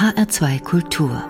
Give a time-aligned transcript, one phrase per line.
[0.00, 1.22] HR2 Kultur.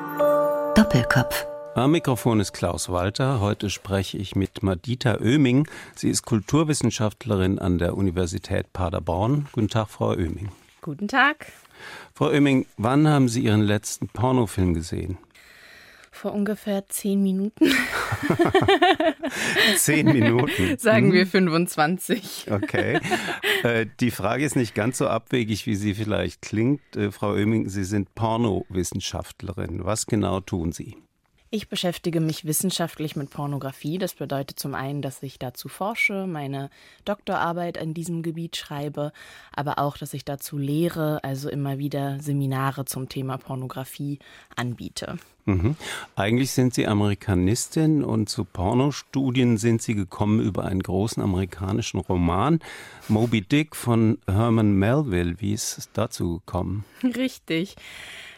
[0.77, 1.45] Doppelkopf.
[1.75, 3.41] Am Mikrofon ist Klaus Walter.
[3.41, 5.67] Heute spreche ich mit Madita Oeming.
[5.97, 9.49] Sie ist Kulturwissenschaftlerin an der Universität Paderborn.
[9.51, 10.51] Guten Tag, Frau Oeming.
[10.83, 11.51] Guten Tag.
[12.15, 15.19] Frau Oeming, wann haben Sie Ihren letzten Pornofilm gesehen?
[16.21, 17.65] Vor ungefähr zehn Minuten.
[19.77, 20.77] zehn Minuten.
[20.77, 22.45] Sagen wir 25.
[22.45, 22.53] Hm.
[22.53, 23.01] Okay.
[23.63, 26.83] Äh, die Frage ist nicht ganz so abwegig, wie sie vielleicht klingt.
[26.95, 29.87] Äh, Frau Oeming, Sie sind Pornowissenschaftlerin.
[29.87, 30.99] Was genau tun Sie?
[31.53, 33.99] Ich beschäftige mich wissenschaftlich mit Pornografie.
[33.99, 36.71] Das bedeutet zum einen, dass ich dazu forsche, meine
[37.05, 39.13] Doktorarbeit in diesem Gebiet schreibe,
[39.53, 44.21] aber auch, dass ich dazu lehre, also immer wieder Seminare zum Thema Pornografie
[44.55, 45.19] anbiete.
[45.45, 45.75] Mhm.
[46.15, 52.61] Eigentlich sind Sie Amerikanistin und zu Pornostudien sind Sie gekommen über einen großen amerikanischen Roman,
[53.09, 55.41] Moby Dick von Herman Melville.
[55.41, 56.85] Wie ist es dazu gekommen?
[57.03, 57.75] Richtig.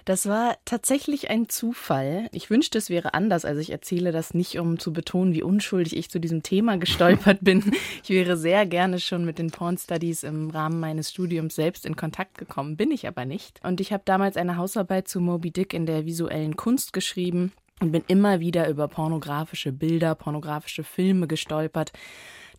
[0.04, 2.28] Das war tatsächlich ein Zufall.
[2.32, 3.44] Ich wünschte, es wäre anders.
[3.44, 7.38] Also ich erzähle das nicht, um zu betonen, wie unschuldig ich zu diesem Thema gestolpert
[7.40, 7.72] bin.
[8.02, 11.96] Ich wäre sehr gerne schon mit den Porn Studies im Rahmen meines Studiums selbst in
[11.96, 13.60] Kontakt gekommen, bin ich aber nicht.
[13.64, 17.92] Und ich habe damals eine Hausarbeit zu Moby Dick in der visuellen Kunst geschrieben und
[17.92, 21.92] bin immer wieder über pornografische Bilder, pornografische Filme gestolpert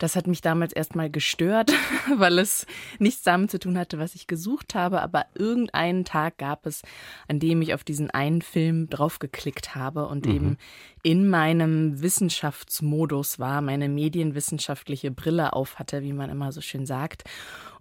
[0.03, 1.71] das hat mich damals erstmal gestört,
[2.17, 2.67] weil es
[2.99, 5.01] nichts damit zu tun hatte, was ich gesucht habe.
[5.01, 6.81] Aber irgendeinen Tag gab es,
[7.29, 10.31] an dem ich auf diesen einen Film draufgeklickt habe und mhm.
[10.33, 10.57] eben
[11.03, 17.23] in meinem Wissenschaftsmodus war, meine medienwissenschaftliche Brille auf hatte, wie man immer so schön sagt.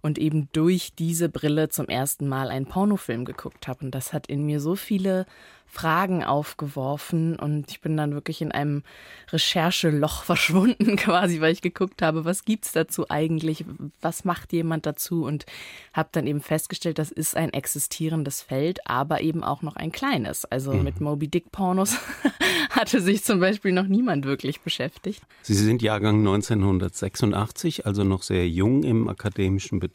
[0.03, 3.85] Und eben durch diese Brille zum ersten Mal einen Pornofilm geguckt habe.
[3.85, 5.25] Und das hat in mir so viele
[5.73, 8.83] Fragen aufgeworfen und ich bin dann wirklich in einem
[9.31, 13.65] Rechercheloch verschwunden quasi, weil ich geguckt habe, was gibt's dazu eigentlich,
[13.99, 15.47] was macht jemand dazu und
[15.91, 20.45] habe dann eben festgestellt, das ist ein existierendes Feld, aber eben auch noch ein kleines.
[20.45, 20.83] Also mhm.
[20.83, 21.97] mit Moby Dick Pornos
[22.69, 25.23] hatte sich zum Beispiel noch niemand wirklich beschäftigt.
[25.41, 29.92] Sie sind Jahrgang 1986, also noch sehr jung im akademischen Betrieb.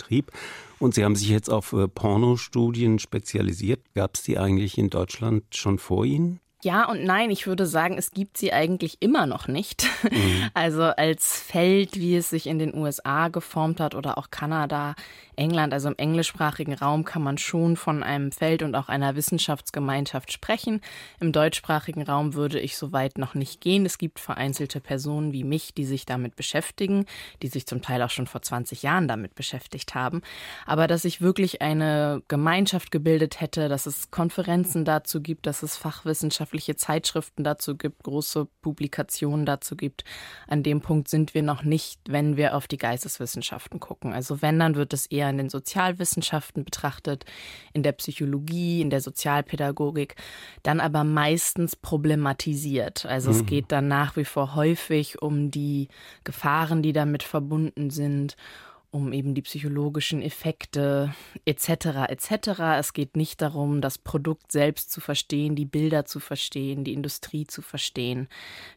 [0.78, 3.80] Und Sie haben sich jetzt auf äh, Pornostudien spezialisiert.
[3.94, 6.40] Gab es die eigentlich in Deutschland schon vor Ihnen?
[6.62, 9.86] Ja und nein, ich würde sagen, es gibt sie eigentlich immer noch nicht.
[10.02, 10.50] Mhm.
[10.54, 14.94] Also als Feld, wie es sich in den USA geformt hat oder auch Kanada,
[15.38, 20.32] England, also im englischsprachigen Raum kann man schon von einem Feld und auch einer Wissenschaftsgemeinschaft
[20.32, 20.80] sprechen.
[21.20, 23.86] Im deutschsprachigen Raum würde ich so weit noch nicht gehen.
[23.86, 27.06] Es gibt vereinzelte Personen wie mich, die sich damit beschäftigen,
[27.42, 30.22] die sich zum Teil auch schon vor 20 Jahren damit beschäftigt haben.
[30.66, 35.76] Aber dass ich wirklich eine Gemeinschaft gebildet hätte, dass es Konferenzen dazu gibt, dass es
[35.76, 40.04] Fachwissenschaft wissenschaftliche Zeitschriften dazu gibt, große Publikationen dazu gibt.
[40.46, 44.12] An dem Punkt sind wir noch nicht, wenn wir auf die Geisteswissenschaften gucken.
[44.12, 47.24] Also wenn, dann wird es eher in den Sozialwissenschaften betrachtet,
[47.72, 50.16] in der Psychologie, in der Sozialpädagogik,
[50.62, 53.06] dann aber meistens problematisiert.
[53.06, 53.36] Also mhm.
[53.36, 55.88] es geht dann nach wie vor häufig um die
[56.24, 58.36] Gefahren, die damit verbunden sind
[58.90, 62.08] um eben die psychologischen Effekte etc.
[62.08, 62.60] etc.
[62.78, 67.46] Es geht nicht darum, das Produkt selbst zu verstehen, die Bilder zu verstehen, die Industrie
[67.46, 68.28] zu verstehen.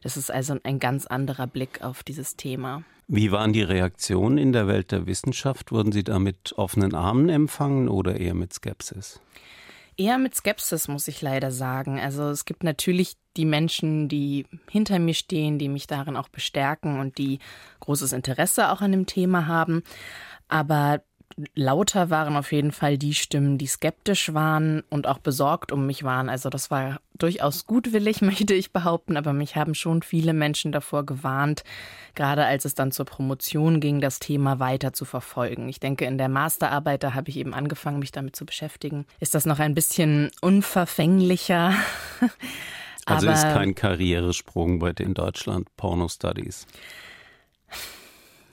[0.02, 2.84] Das ist also ein ganz anderer Blick auf dieses Thema.
[3.08, 5.72] Wie waren die Reaktionen in der Welt der Wissenschaft?
[5.72, 9.20] Wurden Sie da mit offenen Armen empfangen oder eher mit Skepsis?
[10.02, 12.00] Eher mit Skepsis, muss ich leider sagen.
[12.00, 16.98] Also es gibt natürlich die Menschen, die hinter mir stehen, die mich darin auch bestärken
[16.98, 17.38] und die
[17.78, 19.84] großes Interesse auch an dem Thema haben.
[20.48, 21.04] Aber
[21.54, 26.04] lauter waren auf jeden Fall die Stimmen, die skeptisch waren und auch besorgt um mich
[26.04, 26.28] waren.
[26.28, 31.04] Also das war durchaus gutwillig, möchte ich behaupten, aber mich haben schon viele Menschen davor
[31.04, 31.64] gewarnt,
[32.14, 35.68] gerade als es dann zur Promotion ging, das Thema weiter zu verfolgen.
[35.68, 39.34] Ich denke, in der Masterarbeit, da habe ich eben angefangen, mich damit zu beschäftigen, ist
[39.34, 41.74] das noch ein bisschen unverfänglicher.
[43.04, 46.68] Also ist kein Karrieresprung bei den Deutschland Porno Studies.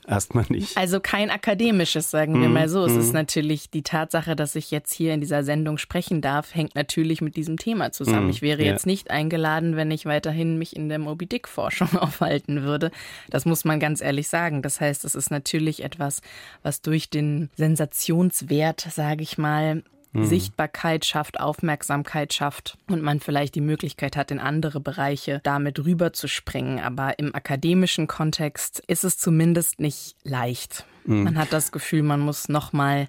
[0.10, 0.76] Erstmal nicht.
[0.76, 2.84] Also kein akademisches, sagen wir mm, mal so.
[2.84, 3.00] Es mm.
[3.00, 7.22] ist natürlich die Tatsache, dass ich jetzt hier in dieser Sendung sprechen darf, hängt natürlich
[7.22, 8.26] mit diesem Thema zusammen.
[8.26, 8.72] Mm, ich wäre yeah.
[8.72, 12.90] jetzt nicht eingeladen, wenn ich weiterhin mich in der Moby Dick Forschung aufhalten würde.
[13.30, 14.64] Das muss man ganz ehrlich sagen.
[14.64, 16.22] Das heißt, es ist natürlich etwas,
[16.64, 20.26] was durch den Sensationswert, sage ich mal, mhm.
[20.26, 26.80] Sichtbarkeit schafft, Aufmerksamkeit schafft und man vielleicht die Möglichkeit hat, in andere Bereiche damit rüberzuspringen.
[26.80, 30.86] Aber im akademischen Kontext ist es zumindest nicht leicht.
[31.06, 31.24] Mhm.
[31.24, 33.08] Man hat das Gefühl, man muss noch mal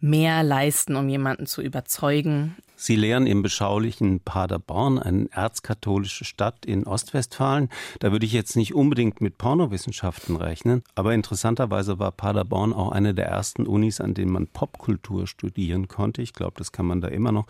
[0.00, 2.56] mehr leisten, um jemanden zu überzeugen.
[2.80, 7.70] Sie lehren im beschaulichen Paderborn, eine erzkatholische Stadt in Ostwestfalen.
[7.98, 13.14] Da würde ich jetzt nicht unbedingt mit Pornowissenschaften rechnen, aber interessanterweise war Paderborn auch eine
[13.14, 16.22] der ersten Unis, an denen man Popkultur studieren konnte.
[16.22, 17.46] Ich glaube, das kann man da immer noch.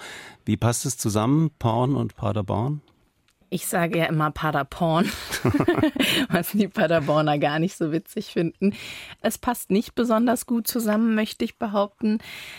[0.47, 2.81] Wie passt es zusammen, Porn und Paderborn?
[3.51, 5.11] Ich sage ja immer Paderborn,
[6.31, 8.75] was die Paderborner gar nicht so witzig finden.
[9.23, 12.19] Es passt nicht besonders gut zusammen, möchte ich behaupten.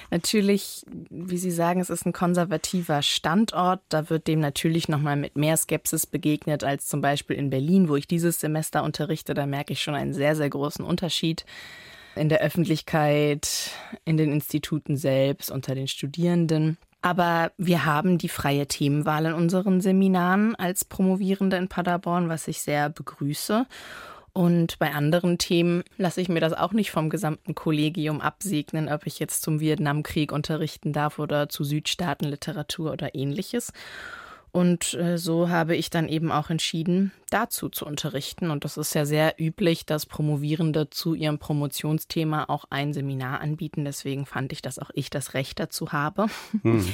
[0.09, 3.81] Natürlich, wie Sie sagen, es ist ein konservativer Standort.
[3.89, 7.95] Da wird dem natürlich nochmal mit mehr Skepsis begegnet als zum Beispiel in Berlin, wo
[7.95, 9.35] ich dieses Semester unterrichte.
[9.35, 11.45] Da merke ich schon einen sehr, sehr großen Unterschied
[12.15, 13.71] in der Öffentlichkeit,
[14.05, 16.77] in den Instituten selbst, unter den Studierenden.
[17.01, 22.61] Aber wir haben die freie Themenwahl in unseren Seminaren als Promovierende in Paderborn, was ich
[22.61, 23.65] sehr begrüße.
[24.33, 29.07] Und bei anderen Themen lasse ich mir das auch nicht vom gesamten Kollegium absegnen, ob
[29.07, 33.73] ich jetzt zum Vietnamkrieg unterrichten darf oder zu Südstaatenliteratur oder ähnliches.
[34.51, 38.49] Und äh, so habe ich dann eben auch entschieden, dazu zu unterrichten.
[38.49, 43.85] Und das ist ja sehr üblich, dass Promovierende zu ihrem Promotionsthema auch ein Seminar anbieten.
[43.85, 46.27] Deswegen fand ich, dass auch ich das Recht dazu habe.
[46.63, 46.85] Hm.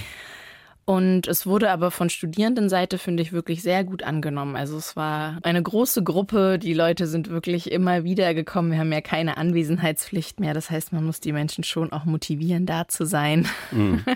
[0.86, 4.56] Und es wurde aber von Studierendenseite, finde ich, wirklich sehr gut angenommen.
[4.56, 6.60] Also es war eine große Gruppe.
[6.60, 8.72] Die Leute sind wirklich immer wieder gekommen.
[8.72, 10.54] Wir haben ja keine Anwesenheitspflicht mehr.
[10.54, 13.48] Das heißt, man muss die Menschen schon auch motivieren, da zu sein.
[13.72, 14.04] Mhm.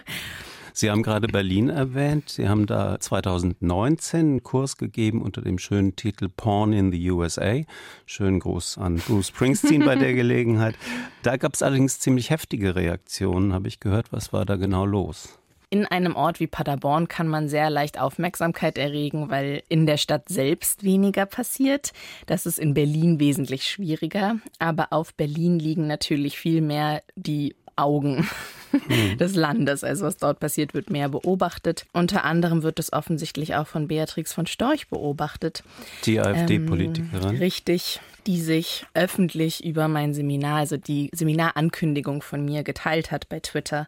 [0.80, 2.30] Sie haben gerade Berlin erwähnt.
[2.30, 7.64] Sie haben da 2019 einen Kurs gegeben unter dem schönen Titel Porn in the USA.
[8.06, 10.76] Schönen Gruß an Bruce Springsteen bei der Gelegenheit.
[11.22, 14.14] Da gab es allerdings ziemlich heftige Reaktionen, habe ich gehört.
[14.14, 15.38] Was war da genau los?
[15.72, 20.28] In einem Ort wie Paderborn kann man sehr leicht Aufmerksamkeit erregen, weil in der Stadt
[20.28, 21.92] selbst weniger passiert.
[22.26, 24.38] Das ist in Berlin wesentlich schwieriger.
[24.58, 28.28] Aber auf Berlin liegen natürlich viel mehr die Augen
[28.72, 29.18] mhm.
[29.18, 29.84] des Landes.
[29.84, 31.86] Also was dort passiert, wird mehr beobachtet.
[31.94, 35.64] Unter anderem wird es offensichtlich auch von Beatrix von Storch beobachtet.
[36.06, 37.30] Die AfD-Politikerin.
[37.30, 43.30] Ähm, richtig, die sich öffentlich über mein Seminar, also die Seminarankündigung von mir geteilt hat
[43.30, 43.88] bei Twitter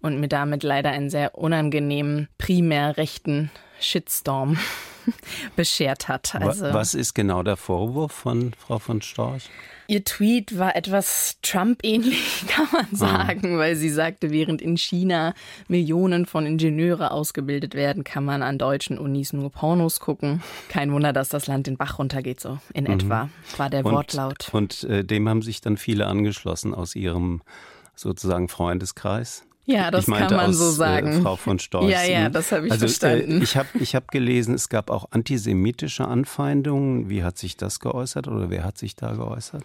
[0.00, 3.50] und mir damit leider einen sehr unangenehmen, primär rechten
[3.80, 4.58] Shitstorm
[5.56, 6.34] beschert hat.
[6.34, 9.48] Also, Was ist genau der Vorwurf von Frau von Storch?
[9.90, 12.96] Ihr Tweet war etwas Trump-ähnlich, kann man ah.
[12.96, 15.32] sagen, weil sie sagte, während in China
[15.66, 20.42] Millionen von Ingenieure ausgebildet werden, kann man an deutschen Unis nur Pornos gucken.
[20.68, 22.90] Kein Wunder, dass das Land den Bach runtergeht, so in mhm.
[22.90, 24.50] etwa, war der und, Wortlaut.
[24.52, 27.40] Und äh, dem haben sich dann viele angeschlossen aus ihrem
[27.94, 29.47] sozusagen Freundeskreis.
[29.68, 31.18] Ja, das kann man aus, so sagen.
[31.18, 31.90] Äh, Frau von Storch.
[31.90, 33.40] Ja, ja, das habe ich also, verstanden.
[33.40, 37.10] Äh, ich habe ich hab gelesen, es gab auch antisemitische Anfeindungen.
[37.10, 39.62] Wie hat sich das geäußert oder wer hat sich da geäußert?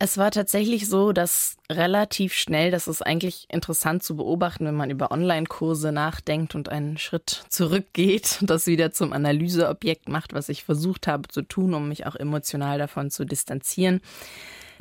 [0.00, 4.90] Es war tatsächlich so, dass relativ schnell, das ist eigentlich interessant zu beobachten, wenn man
[4.90, 10.64] über Online-Kurse nachdenkt und einen Schritt zurückgeht und das wieder zum Analyseobjekt macht, was ich
[10.64, 14.00] versucht habe zu tun, um mich auch emotional davon zu distanzieren.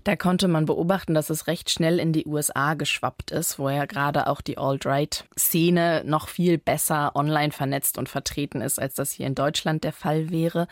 [0.04, 3.86] Da konnte man beobachten, dass es recht schnell in die USA geschwappt ist, wo ja
[3.86, 9.28] gerade auch die Alt-Right-Szene noch viel besser online vernetzt und vertreten ist, als das hier
[9.28, 10.68] in Deutschland der Fall wäre.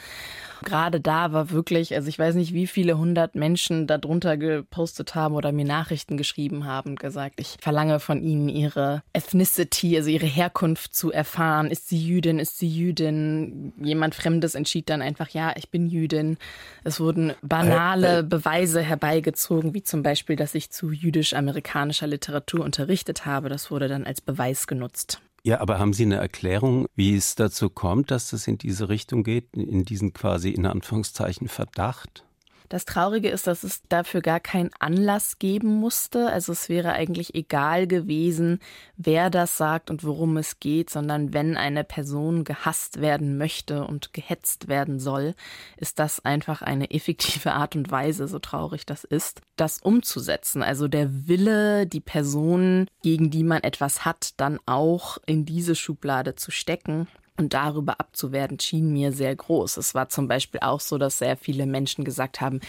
[0.64, 5.36] Gerade da war wirklich, also ich weiß nicht, wie viele hundert Menschen darunter gepostet haben
[5.36, 10.26] oder mir Nachrichten geschrieben haben und gesagt, ich verlange von ihnen ihre Ethnicity, also ihre
[10.26, 11.70] Herkunft zu erfahren.
[11.70, 12.40] Ist sie Jüdin?
[12.40, 13.74] Ist sie Jüdin?
[13.80, 16.38] Jemand Fremdes entschied dann einfach, ja, ich bin Jüdin.
[16.84, 18.82] Es wurden banale äh, äh, Beweise
[19.18, 23.50] herbeigezogen, wie zum Beispiel, dass ich zu jüdisch-amerikanischer Literatur unterrichtet habe.
[23.50, 25.22] Das wurde dann als Beweis genutzt.
[25.44, 29.24] Ja, aber haben Sie eine Erklärung, wie es dazu kommt, dass es in diese Richtung
[29.24, 32.26] geht, in diesen quasi in Anführungszeichen Verdacht?
[32.70, 36.30] Das Traurige ist, dass es dafür gar keinen Anlass geben musste.
[36.30, 38.60] Also es wäre eigentlich egal gewesen,
[38.98, 44.14] wer das sagt und worum es geht, sondern wenn eine Person gehasst werden möchte und
[44.14, 45.34] gehetzt werden soll,
[45.78, 50.62] ist das einfach eine effektive Art und Weise, so traurig das ist, das umzusetzen.
[50.62, 56.36] Also der Wille, die Person, gegen die man etwas hat, dann auch in diese Schublade
[56.36, 59.78] zu stecken und darüber abzuwerden schien mir sehr groß.
[59.78, 62.60] Es war zum Beispiel auch so, dass sehr viele Menschen gesagt haben,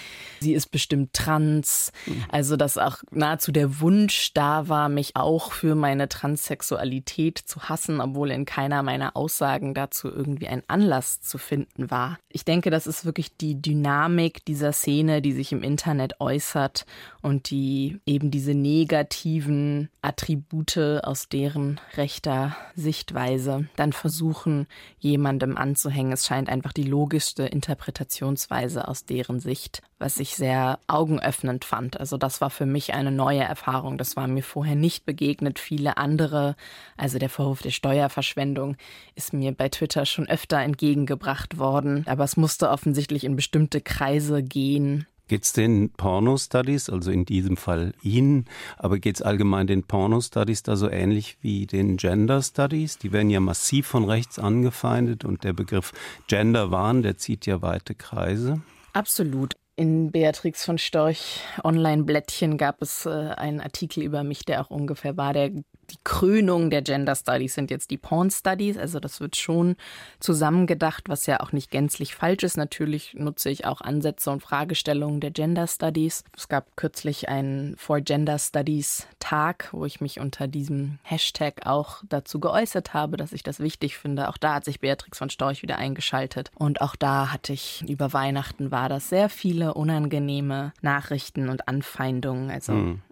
[0.41, 1.93] sie ist bestimmt trans.
[2.07, 2.25] Mhm.
[2.31, 8.01] Also, dass auch nahezu der Wunsch da war, mich auch für meine Transsexualität zu hassen,
[8.01, 12.19] obwohl in keiner meiner Aussagen dazu irgendwie ein Anlass zu finden war.
[12.29, 16.85] Ich denke, das ist wirklich die Dynamik dieser Szene, die sich im Internet äußert
[17.23, 24.58] und die eben diese negativen Attribute aus deren rechter Sichtweise dann versuchen,
[24.99, 26.13] Jemandem anzuhängen.
[26.13, 32.01] Es scheint einfach die logischste Interpretationsweise aus deren Sicht, was ich sehr augenöffnend fand.
[32.01, 33.99] Also das war für mich eine neue Erfahrung.
[33.99, 35.59] Das war mir vorher nicht begegnet.
[35.59, 36.57] Viele andere,
[36.97, 38.77] also der Vorwurf der Steuerverschwendung,
[39.15, 42.05] ist mir bei Twitter schon öfter entgegengebracht worden.
[42.07, 47.57] Aber es musste offensichtlich in bestimmte Kreise gehen Geht es den Porno-Studies, also in diesem
[47.57, 48.47] Fall Ihnen,
[48.79, 52.99] aber geht es allgemein den Porno-Studies da so ähnlich wie den Gender-Studies?
[52.99, 55.93] Die werden ja massiv von rechts angefeindet und der Begriff
[56.29, 58.63] Gender-Wahn, der zieht ja weite Kreise.
[58.95, 59.55] Absolut.
[59.77, 65.17] In Beatrix von Storch Online-Blättchen gab es äh, einen Artikel über mich, der auch ungefähr
[65.17, 65.53] war, der
[65.91, 68.77] die Krönung der Gender Studies sind jetzt die Porn Studies.
[68.77, 69.77] Also das wird schon
[70.21, 72.57] zusammengedacht, was ja auch nicht gänzlich falsch ist.
[72.57, 76.25] Natürlich nutze ich auch Ansätze und Fragestellungen der Gender Studies.
[76.37, 82.03] Es gab kürzlich einen For Gender Studies Tag, wo ich mich unter diesem Hashtag auch
[82.09, 84.29] dazu geäußert habe, dass ich das wichtig finde.
[84.29, 86.51] Auch da hat sich Beatrix von Storch wieder eingeschaltet.
[86.55, 92.51] Und auch da hatte ich über Weihnachten war das sehr viele unangenehme Nachrichten und Anfeindungen.
[92.51, 93.03] Also hm.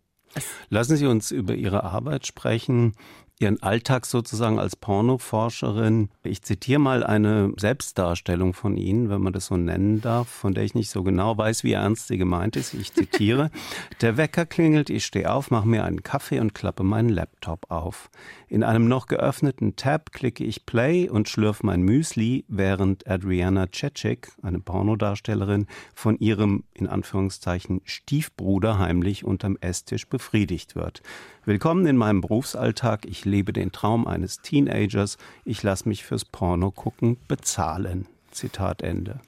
[0.69, 2.95] Lassen Sie uns über Ihre Arbeit sprechen.
[3.39, 6.09] Ihren Alltag sozusagen als Pornoforscherin.
[6.23, 10.65] Ich zitiere mal eine Selbstdarstellung von Ihnen, wenn man das so nennen darf, von der
[10.65, 12.73] ich nicht so genau weiß, wie ernst sie gemeint ist.
[12.73, 13.51] Ich zitiere.
[14.01, 18.09] Der Wecker klingelt, ich stehe auf, mache mir einen Kaffee und klappe meinen Laptop auf.
[18.49, 24.33] In einem noch geöffneten Tab klicke ich Play und schlürfe mein Müsli, während Adriana Cecek,
[24.41, 31.03] eine Pornodarstellerin, von ihrem, in Anführungszeichen, Stiefbruder heimlich unterm Esstisch befriedigt wird.
[31.45, 33.05] Willkommen in meinem Berufsalltag.
[33.07, 35.19] Ich lebe den Traum eines Teenagers.
[35.45, 38.07] Ich lasse mich fürs Porno gucken bezahlen.
[38.31, 39.21] Zitat Ende.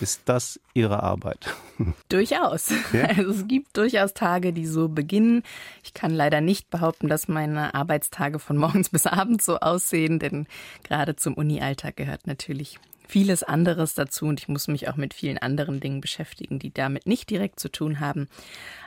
[0.00, 1.54] Ist das Ihre Arbeit?
[2.08, 2.72] Durchaus.
[2.92, 3.04] Ja?
[3.04, 5.42] Also es gibt durchaus Tage, die so beginnen.
[5.84, 10.46] Ich kann leider nicht behaupten, dass meine Arbeitstage von morgens bis abends so aussehen, denn
[10.82, 12.78] gerade zum Uni-Alltag gehört natürlich
[13.12, 17.06] vieles anderes dazu und ich muss mich auch mit vielen anderen Dingen beschäftigen, die damit
[17.06, 18.26] nicht direkt zu tun haben.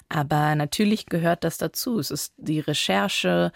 [0.09, 1.99] Aber natürlich gehört das dazu.
[1.99, 3.51] Es ist die Recherche.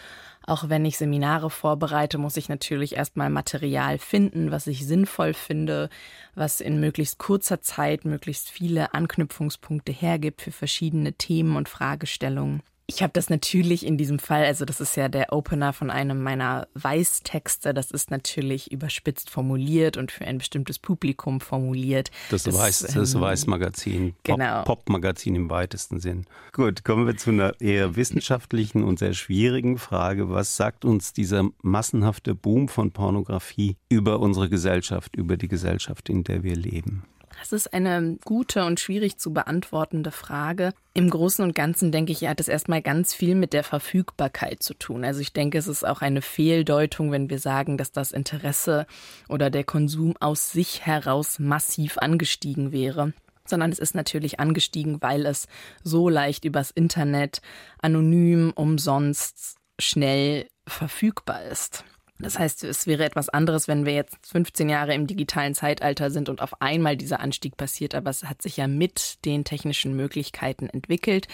[0.46, 5.90] Auch wenn ich Seminare vorbereite, muss ich natürlich erstmal Material finden, was ich sinnvoll finde,
[6.36, 12.62] was in möglichst kurzer Zeit möglichst viele Anknüpfungspunkte hergibt für verschiedene Themen und Fragestellungen.
[12.90, 16.24] Ich habe das natürlich in diesem Fall, also das ist ja der Opener von einem
[16.24, 22.10] meiner Weißtexte, das ist natürlich überspitzt formuliert und für ein bestimmtes Publikum formuliert.
[22.32, 24.64] Das, das Weiß, das ähm, Weißmagazin, genau.
[24.64, 26.26] Pop-Magazin im weitesten Sinn.
[26.52, 30.32] Gut, kommen wir zu einer eher wissenschaftlichen und sehr schwierigen Frage.
[30.32, 36.24] Was sagt uns dieser massenhafte Boom von Pornografie über unsere Gesellschaft, über die Gesellschaft, in
[36.24, 37.04] der wir leben?
[37.40, 40.74] Das ist eine gute und schwierig zu beantwortende Frage.
[40.94, 44.74] Im Großen und Ganzen denke ich, hat es erstmal ganz viel mit der Verfügbarkeit zu
[44.74, 45.06] tun.
[45.06, 48.86] Also ich denke, es ist auch eine Fehldeutung, wenn wir sagen, dass das Interesse
[49.30, 53.14] oder der Konsum aus sich heraus massiv angestiegen wäre
[53.46, 55.48] sondern es ist natürlich angestiegen, weil es
[55.84, 57.42] so leicht übers Internet
[57.82, 61.84] anonym, umsonst, schnell verfügbar ist.
[62.22, 66.28] Das heißt, es wäre etwas anderes, wenn wir jetzt 15 Jahre im digitalen Zeitalter sind
[66.28, 70.68] und auf einmal dieser Anstieg passiert, aber es hat sich ja mit den technischen Möglichkeiten
[70.68, 71.30] entwickelt.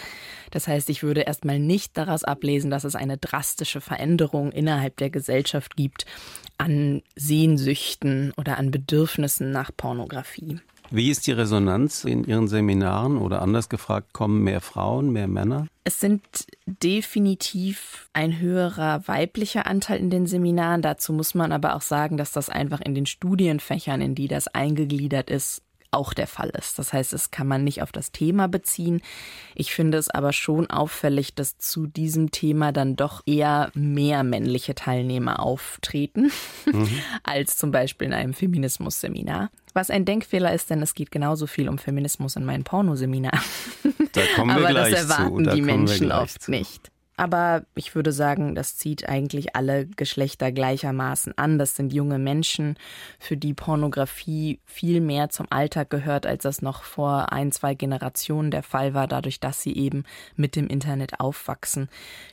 [0.52, 5.10] Das heißt, ich würde erstmal nicht daraus ablesen, dass es eine drastische Veränderung innerhalb der
[5.10, 6.06] Gesellschaft gibt
[6.56, 10.60] an Sehnsüchten oder an Bedürfnissen nach Pornografie.
[10.90, 15.66] Wie ist die Resonanz in Ihren Seminaren oder anders gefragt, kommen mehr Frauen, mehr Männer?
[15.84, 16.22] Es sind
[16.66, 20.82] definitiv ein höherer weiblicher Anteil in den Seminaren.
[20.82, 24.48] Dazu muss man aber auch sagen, dass das einfach in den Studienfächern, in die das
[24.48, 26.78] eingegliedert ist, auch der Fall ist.
[26.78, 29.00] Das heißt, es kann man nicht auf das Thema beziehen.
[29.54, 34.74] Ich finde es aber schon auffällig, dass zu diesem Thema dann doch eher mehr männliche
[34.74, 36.30] Teilnehmer auftreten,
[36.70, 36.88] mhm.
[37.22, 39.50] als zum Beispiel in einem Feminismus-Seminar.
[39.74, 43.38] Was ein Denkfehler ist, denn es geht genauso viel um Feminismus in meinem Pornoseminar.
[44.12, 45.54] Da kommen wir aber gleich das erwarten zu.
[45.54, 46.50] die Menschen oft zu.
[46.50, 46.90] nicht.
[47.18, 51.58] Aber ich würde sagen, das zieht eigentlich alle Geschlechter gleichermaßen an.
[51.58, 52.76] Das sind junge Menschen,
[53.18, 58.50] für die Pornografie viel mehr zum Alltag gehört, als das noch vor ein, zwei Generationen
[58.50, 60.04] der Fall war, dadurch, dass sie eben
[60.36, 61.88] mit dem Internet aufwachsen,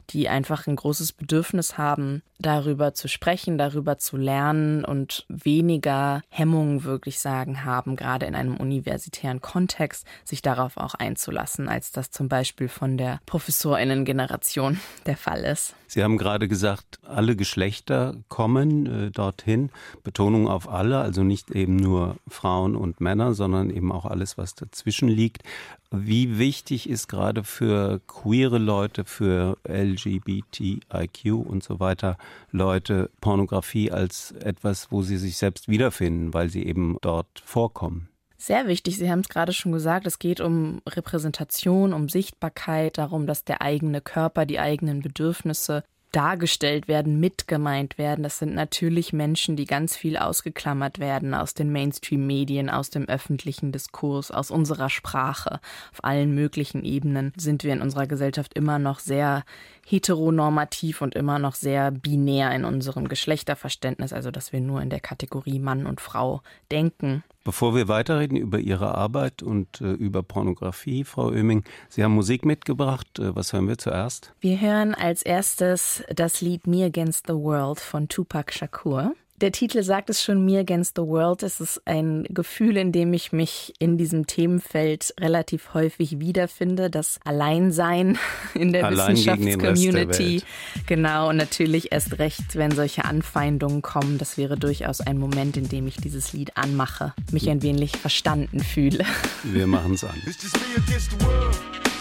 [0.09, 6.83] die einfach ein großes Bedürfnis haben, darüber zu sprechen, darüber zu lernen und weniger Hemmungen
[6.83, 12.27] wirklich sagen haben, gerade in einem universitären Kontext, sich darauf auch einzulassen, als das zum
[12.27, 14.72] Beispiel von der Professorinnengeneration
[15.05, 15.75] der Fall ist.
[15.87, 19.69] Sie haben gerade gesagt, alle Geschlechter kommen äh, dorthin.
[20.03, 24.55] Betonung auf alle, also nicht eben nur Frauen und Männer, sondern eben auch alles, was
[24.55, 25.43] dazwischen liegt.
[25.91, 32.17] Wie wichtig ist gerade für queere Leute, für LGBTIQ und so weiter
[32.51, 38.09] Leute Pornografie als etwas, wo sie sich selbst wiederfinden, weil sie eben dort vorkommen?
[38.45, 43.25] Sehr wichtig, Sie haben es gerade schon gesagt, es geht um Repräsentation, um Sichtbarkeit, darum,
[43.25, 48.21] dass der eigene Körper, die eigenen Bedürfnisse dargestellt werden, mitgemeint werden.
[48.21, 53.71] Das sind natürlich Menschen, die ganz viel ausgeklammert werden aus den Mainstream-Medien, aus dem öffentlichen
[53.71, 55.62] Diskurs, aus unserer Sprache.
[55.93, 59.45] Auf allen möglichen Ebenen sind wir in unserer Gesellschaft immer noch sehr
[59.88, 65.00] heteronormativ und immer noch sehr binär in unserem Geschlechterverständnis, also dass wir nur in der
[65.00, 67.23] Kategorie Mann und Frau denken.
[67.43, 72.45] Bevor wir weiterreden über Ihre Arbeit und äh, über Pornografie, Frau Oeming, Sie haben Musik
[72.45, 73.19] mitgebracht.
[73.19, 74.33] Äh, was hören wir zuerst?
[74.39, 79.13] Wir hören als erstes das Lied Me Against the World von Tupac Shakur.
[79.43, 81.43] Der Titel sagt es schon, Me Against the World.
[81.43, 86.89] Es ist ein Gefühl, in dem ich mich in diesem Themenfeld relativ häufig wiederfinde.
[86.89, 88.17] Das Alleinsein
[88.53, 90.43] in der Wissenschaftscommunity.
[90.88, 94.17] Genau, und natürlich erst recht, wenn solche Anfeindungen kommen.
[94.17, 98.62] Das wäre durchaus ein Moment, in dem ich dieses Lied anmache, mich ein wenig verstanden
[98.62, 99.03] fühle.
[99.43, 100.15] Wir machen es an.
[100.25, 101.92] Me Against the World,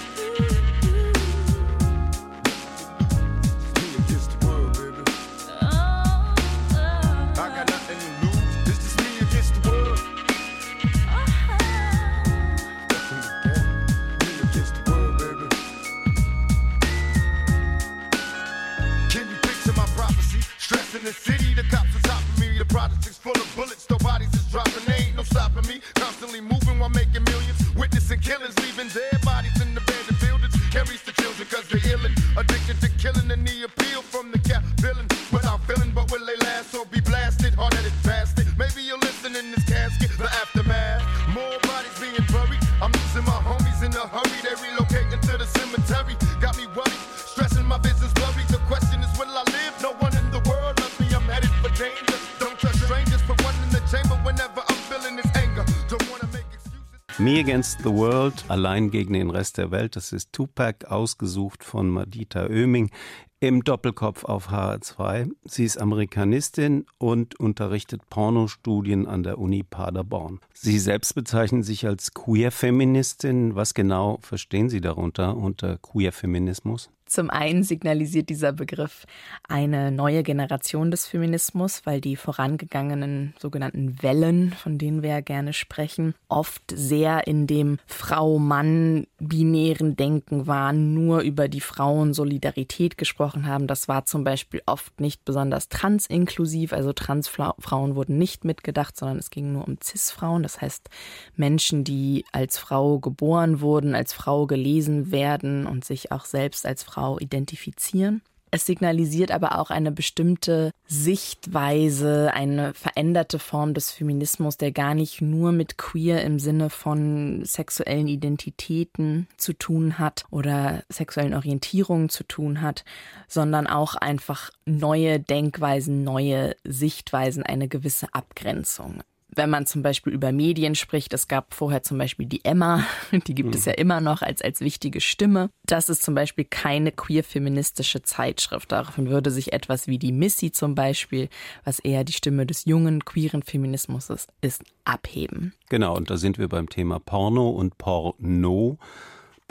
[58.48, 59.94] allein gegen den Rest der Welt.
[59.94, 62.90] Das ist Tupac, ausgesucht von Madita Oeming
[63.38, 65.30] im Doppelkopf auf HR2.
[65.44, 70.40] Sie ist Amerikanistin und unterrichtet Pornostudien an der Uni Paderborn.
[70.52, 73.54] Sie selbst bezeichnen sich als Queer-Feministin.
[73.54, 76.90] Was genau verstehen Sie darunter unter Queer-Feminismus?
[77.12, 79.04] Zum einen signalisiert dieser Begriff
[79.46, 85.52] eine neue Generation des Feminismus, weil die vorangegangenen sogenannten Wellen, von denen wir ja gerne
[85.52, 93.66] sprechen, oft sehr in dem Frau-Mann-binären Denken waren, nur über die Frauensolidarität gesprochen haben.
[93.66, 99.28] Das war zum Beispiel oft nicht besonders transinklusiv, also Transfrauen wurden nicht mitgedacht, sondern es
[99.28, 100.88] ging nur um Cis-Frauen, das heißt
[101.36, 106.82] Menschen, die als Frau geboren wurden, als Frau gelesen werden und sich auch selbst als
[106.82, 108.22] Frau Frau identifizieren.
[108.52, 115.20] Es signalisiert aber auch eine bestimmte Sichtweise, eine veränderte Form des Feminismus, der gar nicht
[115.20, 122.24] nur mit queer im Sinne von sexuellen Identitäten zu tun hat oder sexuellen Orientierungen zu
[122.24, 122.84] tun hat,
[123.26, 129.02] sondern auch einfach neue Denkweisen, neue Sichtweisen, eine gewisse Abgrenzung
[129.34, 132.84] wenn man zum Beispiel über Medien spricht, es gab vorher zum Beispiel die Emma,
[133.26, 133.54] die gibt mhm.
[133.54, 135.50] es ja immer noch als, als wichtige Stimme.
[135.64, 138.72] Das ist zum Beispiel keine queer-feministische Zeitschrift.
[138.72, 141.28] Davon würde sich etwas wie die Missy zum Beispiel,
[141.64, 145.54] was eher die Stimme des jungen queeren Feminismus ist, ist abheben.
[145.68, 148.78] Genau, und da sind wir beim Thema Porno und Porno.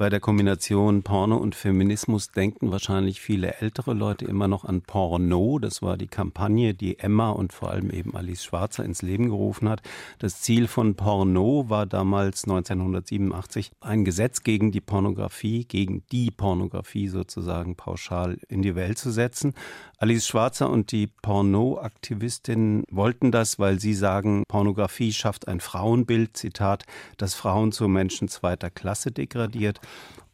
[0.02, 5.60] Bei der Kombination Porno und Feminismus denken wahrscheinlich viele ältere Leute immer noch an Porno.
[5.60, 9.70] Das war die Kampagne, die Emma und vor allem eben Alice Schwarzer ins Leben gerufen
[9.70, 9.84] hat.
[10.18, 17.08] Das Ziel von Porno war damals 1987 ein Gesetz gegen die Pornografie, gegen die Pornografie
[17.08, 19.54] sozusagen pauschal in die Welt zu setzen.
[20.02, 26.86] Alice Schwarzer und die Porno-Aktivistinnen wollten das, weil sie sagen, Pornografie schafft ein Frauenbild, Zitat,
[27.18, 29.80] das Frauen zu Menschen zweiter Klasse degradiert.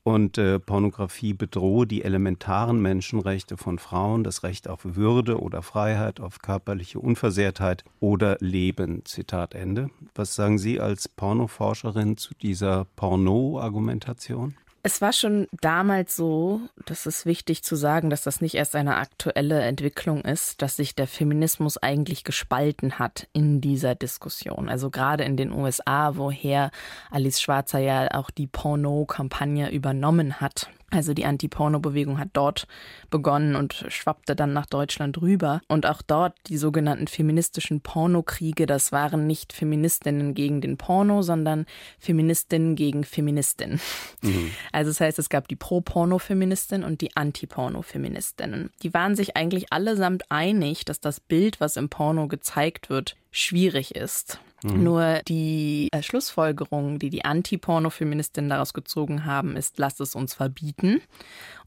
[0.04, 6.22] Und äh, Pornografie bedrohe die elementaren Menschenrechte von Frauen, das Recht auf Würde oder Freiheit,
[6.22, 9.04] auf körperliche Unversehrtheit oder Leben.
[9.04, 9.90] Zitat Ende.
[10.16, 14.56] Was sagen Sie als Pornoforscherin zu dieser Porno-Argumentation?
[14.88, 18.96] Es war schon damals so, das ist wichtig zu sagen, dass das nicht erst eine
[18.96, 24.70] aktuelle Entwicklung ist, dass sich der Feminismus eigentlich gespalten hat in dieser Diskussion.
[24.70, 26.72] Also gerade in den USA, woher
[27.12, 32.66] Alice Schwarzer ja auch die Porno-Kampagne übernommen hat Also die Anti-Porno-Bewegung hat dort
[33.10, 35.60] begonnen und schwappte dann nach Deutschland rüber.
[35.68, 41.66] Und auch dort die sogenannten feministischen Pornokriege, das waren nicht Feministinnen gegen den Porno, sondern
[42.00, 43.82] Feministinnen gegen Feministinnen.
[44.22, 44.52] Mhm.
[44.72, 48.70] Also das heißt, es gab die Pro-Porno-Feministin und die Anti-Porno-Feministinnen.
[48.82, 53.94] Die waren sich eigentlich allesamt einig, dass das Bild, was im Porno gezeigt wird, schwierig
[53.94, 54.40] ist.
[54.64, 54.84] Mhm.
[54.84, 61.02] Nur die äh, Schlussfolgerung, die die Anti-Porno-Feministinnen daraus gezogen haben, ist, lasst es uns verbieten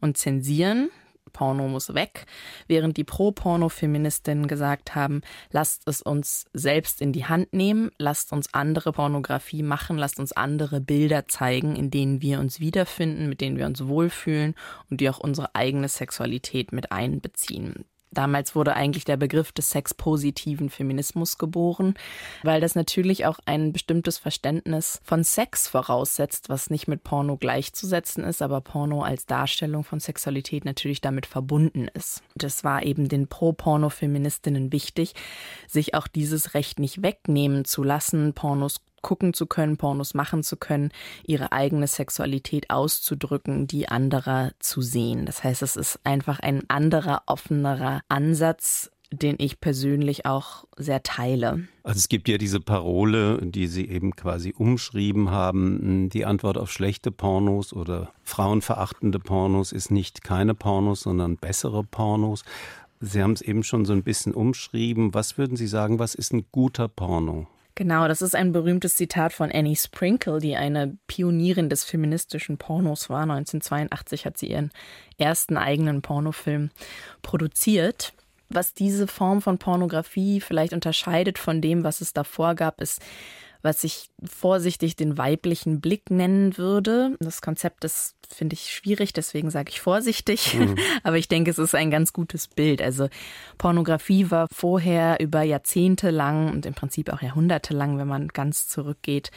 [0.00, 0.90] und zensieren.
[1.32, 2.26] Porno muss weg,
[2.66, 8.52] während die Pro-Porno-Feministinnen gesagt haben, lasst es uns selbst in die Hand nehmen, lasst uns
[8.52, 13.58] andere Pornografie machen, lasst uns andere Bilder zeigen, in denen wir uns wiederfinden, mit denen
[13.58, 14.54] wir uns wohlfühlen
[14.90, 17.84] und die auch unsere eigene Sexualität mit einbeziehen.
[18.12, 21.94] Damals wurde eigentlich der Begriff des sexpositiven Feminismus geboren,
[22.42, 28.24] weil das natürlich auch ein bestimmtes Verständnis von Sex voraussetzt, was nicht mit Porno gleichzusetzen
[28.24, 32.22] ist, aber Porno als Darstellung von Sexualität natürlich damit verbunden ist.
[32.34, 35.14] Das war eben den Pro-Porno-Feministinnen wichtig,
[35.68, 40.56] sich auch dieses Recht nicht wegnehmen zu lassen, Pornos gucken zu können, Pornos machen zu
[40.56, 40.90] können,
[41.26, 45.26] ihre eigene Sexualität auszudrücken, die anderer zu sehen.
[45.26, 51.66] Das heißt, es ist einfach ein anderer, offenerer Ansatz, den ich persönlich auch sehr teile.
[51.82, 56.70] Also es gibt ja diese Parole, die Sie eben quasi umschrieben haben, die Antwort auf
[56.70, 62.44] schlechte Pornos oder frauenverachtende Pornos ist nicht keine Pornos, sondern bessere Pornos.
[63.00, 65.12] Sie haben es eben schon so ein bisschen umschrieben.
[65.14, 67.48] Was würden Sie sagen, was ist ein guter Porno?
[67.80, 73.08] Genau, das ist ein berühmtes Zitat von Annie Sprinkle, die eine Pionierin des feministischen Pornos
[73.08, 73.22] war.
[73.22, 74.70] 1982 hat sie ihren
[75.16, 76.68] ersten eigenen Pornofilm
[77.22, 78.12] produziert.
[78.50, 83.00] Was diese Form von Pornografie vielleicht unterscheidet von dem, was es davor gab, ist
[83.62, 87.16] was ich vorsichtig den weiblichen Blick nennen würde.
[87.20, 90.54] Das Konzept ist, finde ich, schwierig, deswegen sage ich vorsichtig.
[90.54, 90.76] Mhm.
[91.02, 92.82] Aber ich denke, es ist ein ganz gutes Bild.
[92.82, 93.08] Also
[93.58, 98.68] Pornografie war vorher über Jahrzehnte lang und im Prinzip auch Jahrhunderte lang, wenn man ganz
[98.68, 99.30] zurückgeht,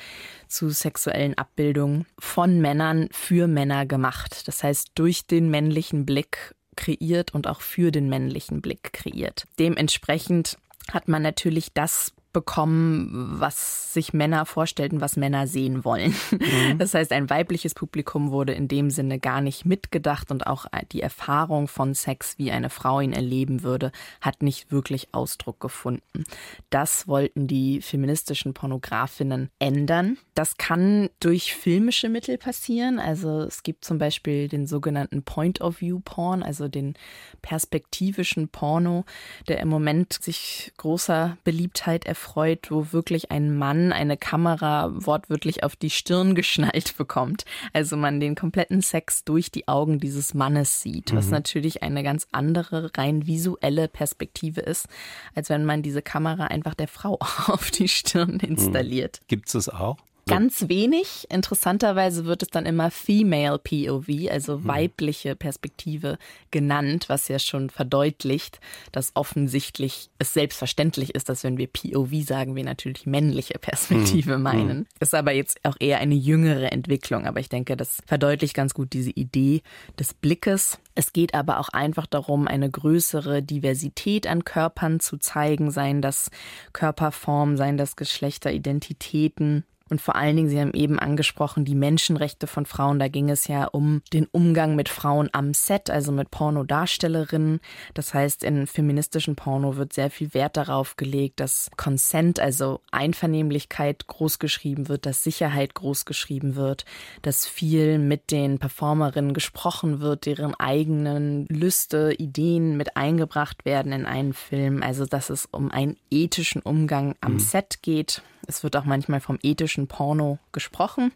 [0.47, 4.47] zu sexuellen Abbildungen von Männern für Männer gemacht.
[4.47, 9.45] Das heißt, durch den männlichen Blick kreiert und auch für den männlichen Blick kreiert.
[9.59, 10.57] Dementsprechend
[10.91, 16.15] hat man natürlich das bekommen, was sich Männer vorstellten, was Männer sehen wollen.
[16.31, 16.79] Mhm.
[16.79, 21.01] Das heißt, ein weibliches Publikum wurde in dem Sinne gar nicht mitgedacht und auch die
[21.01, 26.23] Erfahrung von Sex, wie eine Frau ihn erleben würde, hat nicht wirklich Ausdruck gefunden.
[26.71, 30.17] Das wollten die feministischen Pornografinnen ändern.
[30.33, 32.99] Das kann durch filmische Mittel passieren.
[32.99, 36.95] Also es gibt zum Beispiel den sogenannten Point-of-View-Porn, also den
[37.43, 39.05] perspektivischen Porno,
[39.47, 45.63] der im Moment sich großer Beliebtheit erfüllt erfreut, wo wirklich ein Mann eine Kamera wortwörtlich
[45.63, 47.45] auf die Stirn geschnallt bekommt.
[47.73, 51.31] Also man den kompletten Sex durch die Augen dieses Mannes sieht, was mhm.
[51.31, 54.87] natürlich eine ganz andere, rein visuelle Perspektive ist,
[55.35, 58.49] als wenn man diese Kamera einfach der Frau auf die Stirn mhm.
[58.51, 59.21] installiert.
[59.27, 59.97] Gibt es das auch?
[60.25, 61.27] Ganz wenig.
[61.29, 64.67] Interessanterweise wird es dann immer Female POV, also hm.
[64.67, 66.17] weibliche Perspektive
[66.49, 68.59] genannt, was ja schon verdeutlicht,
[68.91, 74.41] dass offensichtlich es selbstverständlich ist, dass wenn wir POV sagen, wir natürlich männliche Perspektive hm.
[74.41, 74.69] meinen.
[74.69, 74.85] Hm.
[74.99, 77.25] Ist aber jetzt auch eher eine jüngere Entwicklung.
[77.25, 79.61] Aber ich denke, das verdeutlicht ganz gut diese Idee
[79.99, 80.79] des Blickes.
[80.95, 86.29] Es geht aber auch einfach darum, eine größere Diversität an Körpern zu zeigen, seien das
[86.71, 89.65] Körperformen, seien das Geschlechteridentitäten.
[89.93, 92.97] Und vor allen Dingen, Sie haben eben angesprochen, die Menschenrechte von Frauen.
[92.97, 97.59] Da ging es ja um den Umgang mit Frauen am Set, also mit Pornodarstellerinnen.
[97.93, 104.07] Das heißt, in feministischen Porno wird sehr viel Wert darauf gelegt, dass Consent, also Einvernehmlichkeit
[104.07, 106.85] großgeschrieben wird, dass Sicherheit großgeschrieben wird,
[107.21, 114.07] dass viel mit den Performerinnen gesprochen wird, deren eigenen Lüste, Ideen mit eingebracht werden in
[114.07, 114.81] einen Film.
[114.81, 117.39] Also, dass es um einen ethischen Umgang am mhm.
[117.39, 118.23] Set geht.
[118.47, 121.11] Es wird auch manchmal vom ethischen Porno gesprochen.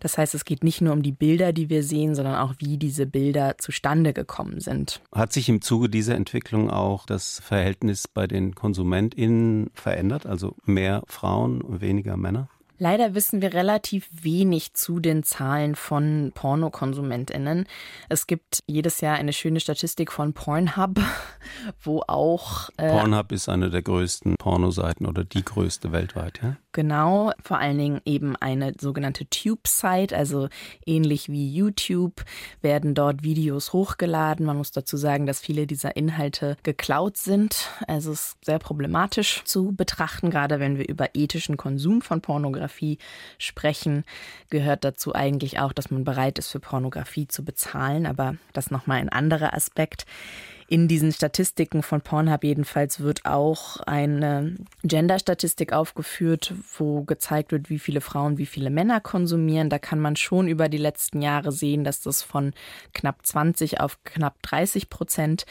[0.00, 2.78] Das heißt, es geht nicht nur um die Bilder, die wir sehen, sondern auch, wie
[2.78, 5.00] diese Bilder zustande gekommen sind.
[5.12, 10.26] Hat sich im Zuge dieser Entwicklung auch das Verhältnis bei den KonsumentInnen verändert?
[10.26, 12.48] Also mehr Frauen, weniger Männer?
[12.82, 17.66] Leider wissen wir relativ wenig zu den Zahlen von Pornokonsumentinnen.
[18.08, 20.98] Es gibt jedes Jahr eine schöne Statistik von Pornhub,
[21.82, 22.70] wo auch.
[22.78, 26.56] Äh, Pornhub ist eine der größten Pornoseiten oder die größte weltweit, ja?
[26.72, 30.48] Genau, vor allen Dingen eben eine sogenannte Tube-Site, also
[30.86, 32.24] ähnlich wie YouTube
[32.62, 34.46] werden dort Videos hochgeladen.
[34.46, 37.68] Man muss dazu sagen, dass viele dieser Inhalte geklaut sind.
[37.88, 42.69] Also es ist sehr problematisch zu betrachten, gerade wenn wir über ethischen Konsum von Pornografie
[42.70, 42.98] Pornografie
[43.38, 44.04] sprechen,
[44.48, 48.06] gehört dazu eigentlich auch, dass man bereit ist, für Pornografie zu bezahlen.
[48.06, 50.06] Aber das nochmal ein anderer Aspekt.
[50.72, 54.54] In diesen Statistiken von Pornhub jedenfalls wird auch eine
[54.84, 59.68] Gender-Statistik aufgeführt, wo gezeigt wird, wie viele Frauen, wie viele Männer konsumieren.
[59.68, 62.52] Da kann man schon über die letzten Jahre sehen, dass das von
[62.94, 65.44] knapp 20 auf knapp 30 Prozent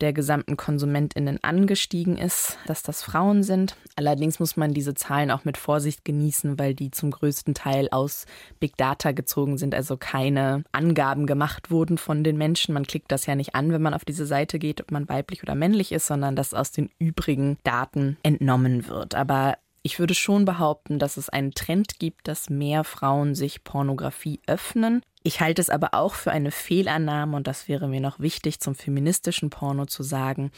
[0.00, 3.76] der gesamten KonsumentInnen angestiegen ist, dass das Frauen sind.
[3.94, 8.26] Allerdings muss man diese Zahlen auch mit Vorsicht genießen, weil die zum größten Teil aus
[8.58, 12.74] Big Data gezogen sind, also keine Angaben gemacht wurden von den Menschen.
[12.74, 15.42] Man klickt das ja nicht an, wenn man auf diese Seite geht, ob man weiblich
[15.42, 19.14] oder männlich ist, sondern dass aus den übrigen Daten entnommen wird.
[19.14, 24.40] Aber ich würde schon behaupten, dass es einen Trend gibt, dass mehr Frauen sich Pornografie
[24.46, 25.02] öffnen.
[25.22, 28.74] Ich halte es aber auch für eine Fehlannahme, und das wäre mir noch wichtig zum
[28.74, 30.50] feministischen Porno zu sagen.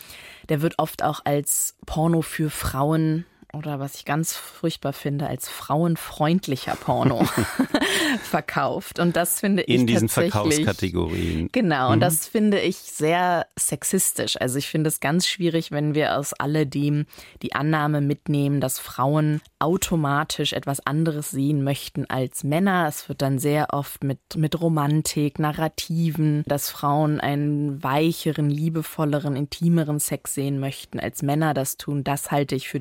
[0.48, 5.48] Der wird oft auch als Porno für Frauen oder was ich ganz furchtbar finde, als
[5.48, 7.24] frauenfreundlicher Porno
[8.22, 8.98] verkauft.
[8.98, 11.48] Und das finde ich in diesen Verkaufskategorien.
[11.52, 12.00] Genau, und mhm.
[12.00, 14.40] das finde ich sehr sexistisch.
[14.40, 17.06] Also ich finde es ganz schwierig, wenn wir aus alledem
[17.42, 22.86] die Annahme mitnehmen, dass Frauen automatisch etwas anderes sehen möchten als Männer.
[22.88, 29.98] Es wird dann sehr oft mit, mit Romantik, Narrativen, dass Frauen einen weicheren, liebevolleren, intimeren
[29.98, 32.04] Sex sehen möchten als Männer das tun.
[32.04, 32.80] Das halte ich für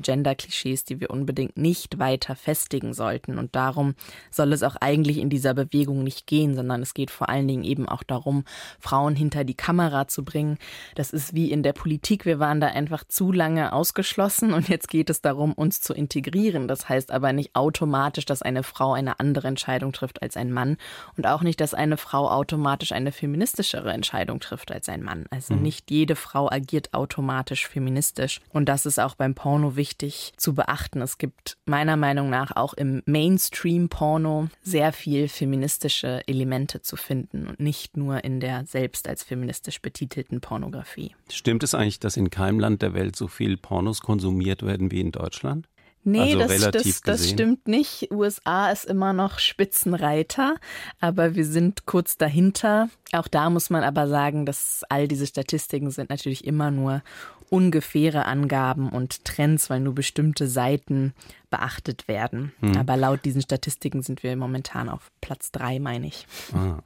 [0.66, 3.38] Gender-Klischees, die wir unbedingt nicht weiter festigen sollten.
[3.38, 3.94] Und darum
[4.30, 7.64] soll es auch eigentlich in dieser Bewegung nicht gehen, sondern es geht vor allen Dingen
[7.64, 8.44] eben auch darum,
[8.80, 10.58] Frauen hinter die Kamera zu bringen.
[10.94, 12.24] Das ist wie in der Politik.
[12.24, 16.68] Wir waren da einfach zu lange ausgeschlossen und jetzt geht es darum, uns zu integrieren
[16.68, 20.76] das heißt aber nicht automatisch, dass eine Frau eine andere Entscheidung trifft als ein Mann
[21.16, 25.26] und auch nicht, dass eine Frau automatisch eine feministischere Entscheidung trifft als ein Mann.
[25.30, 25.62] Also mhm.
[25.62, 28.40] nicht jede Frau agiert automatisch feministisch.
[28.52, 31.00] Und das ist auch beim Porno wichtig zu beachten.
[31.00, 37.60] Es gibt meiner Meinung nach auch im Mainstream-Porno sehr viel feministische Elemente zu finden und
[37.60, 41.14] nicht nur in der selbst als feministisch betitelten Pornografie.
[41.30, 45.00] Stimmt es eigentlich, dass in keinem Land der Welt so viel Pornos konsumiert werden wie
[45.00, 45.68] in Deutschland?
[46.08, 48.12] Nee, also das, das, das stimmt nicht.
[48.12, 50.54] USA ist immer noch Spitzenreiter,
[51.00, 52.88] aber wir sind kurz dahinter.
[53.10, 57.02] Auch da muss man aber sagen, dass all diese Statistiken sind natürlich immer nur
[57.50, 61.14] ungefähre Angaben und Trends, weil nur bestimmte Seiten
[61.50, 62.52] beachtet werden.
[62.60, 62.76] Hm.
[62.76, 66.26] Aber laut diesen Statistiken sind wir momentan auf Platz drei, meine ich.
[66.52, 66.78] Ah.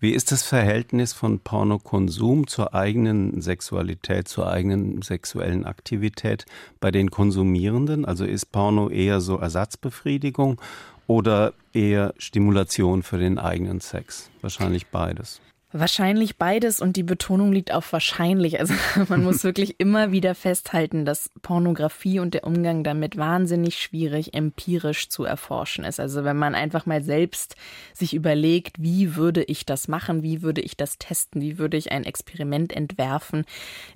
[0.00, 6.46] Wie ist das Verhältnis von Pornokonsum zur eigenen Sexualität, zur eigenen sexuellen Aktivität
[6.80, 8.04] bei den Konsumierenden?
[8.04, 10.60] Also ist Porno eher so Ersatzbefriedigung
[11.06, 14.30] oder eher Stimulation für den eigenen Sex?
[14.40, 15.40] Wahrscheinlich beides.
[15.78, 18.60] Wahrscheinlich beides und die Betonung liegt auf wahrscheinlich.
[18.60, 18.72] Also
[19.08, 25.10] man muss wirklich immer wieder festhalten, dass Pornografie und der Umgang damit wahnsinnig schwierig empirisch
[25.10, 26.00] zu erforschen ist.
[26.00, 27.56] Also wenn man einfach mal selbst
[27.92, 31.92] sich überlegt, wie würde ich das machen, wie würde ich das testen, wie würde ich
[31.92, 33.44] ein Experiment entwerfen,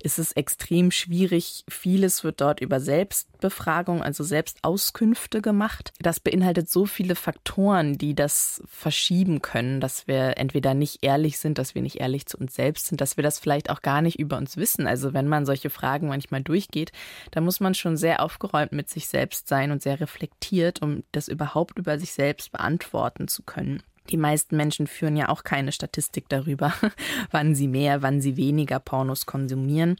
[0.02, 1.64] ist es extrem schwierig.
[1.68, 5.94] Vieles wird dort über Selbstbefragung, also Selbstauskünfte gemacht.
[5.98, 11.56] Das beinhaltet so viele Faktoren, die das verschieben können, dass wir entweder nicht ehrlich sind,
[11.56, 14.18] dass wir nicht ehrlich zu uns selbst sind, dass wir das vielleicht auch gar nicht
[14.18, 14.86] über uns wissen.
[14.86, 16.92] Also wenn man solche Fragen manchmal durchgeht,
[17.30, 21.28] da muss man schon sehr aufgeräumt mit sich selbst sein und sehr reflektiert, um das
[21.28, 23.82] überhaupt über sich selbst beantworten zu können.
[24.10, 26.72] Die meisten Menschen führen ja auch keine Statistik darüber,
[27.30, 29.96] wann sie mehr, wann sie weniger Pornos konsumieren.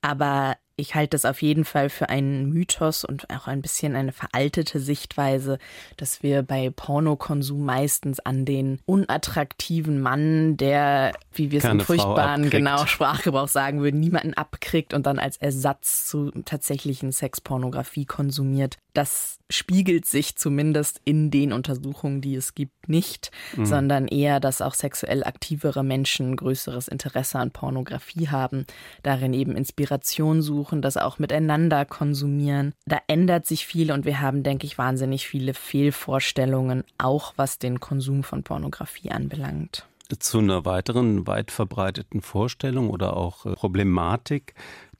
[0.00, 4.12] Aber ich halte es auf jeden Fall für einen Mythos und auch ein bisschen eine
[4.12, 5.58] veraltete Sichtweise,
[5.96, 12.50] dass wir bei Pornokonsum meistens an den unattraktiven Mann, der, wie wir es im furchtbaren
[12.50, 18.78] genau Sprachgebrauch sagen würden, niemanden abkriegt und dann als Ersatz zu tatsächlichen Sexpornografie konsumiert.
[18.94, 23.66] Das spiegelt sich zumindest in den Untersuchungen, die es gibt, nicht, mhm.
[23.66, 28.66] sondern eher, dass auch sexuell aktivere Menschen größeres Interesse an Pornografie haben,
[29.02, 32.72] darin eben Inspiration suchen, das auch miteinander konsumieren.
[32.86, 37.80] Da ändert sich viel und wir haben, denke ich, wahnsinnig viele Fehlvorstellungen, auch was den
[37.80, 39.86] Konsum von Pornografie anbelangt
[40.18, 44.54] zu einer weiteren weit verbreiteten Vorstellung oder auch äh, Problematik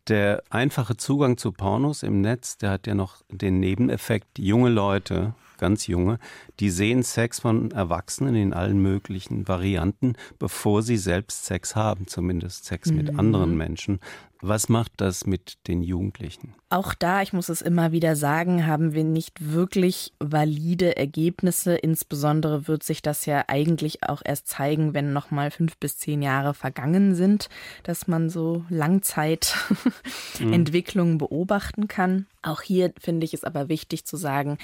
[0.09, 5.35] der einfache Zugang zu Pornos im Netz, der hat ja noch den Nebeneffekt, junge Leute,
[5.59, 6.19] ganz junge,
[6.61, 12.65] die sehen Sex von Erwachsenen in allen möglichen Varianten, bevor sie selbst Sex haben, zumindest
[12.65, 12.97] Sex mhm.
[12.97, 14.01] mit anderen Menschen.
[14.47, 16.55] Was macht das mit den Jugendlichen?
[16.69, 21.77] Auch da, ich muss es immer wieder sagen, haben wir nicht wirklich valide Ergebnisse.
[21.77, 26.53] Insbesondere wird sich das ja eigentlich auch erst zeigen, wenn nochmal fünf bis zehn Jahre
[26.53, 27.49] vergangen sind,
[27.85, 31.19] dass man so Langzeitentwicklungen mhm.
[31.19, 32.27] beobachten kann.
[32.43, 34.59] Auch hier finde ich es aber wichtig zu sagen,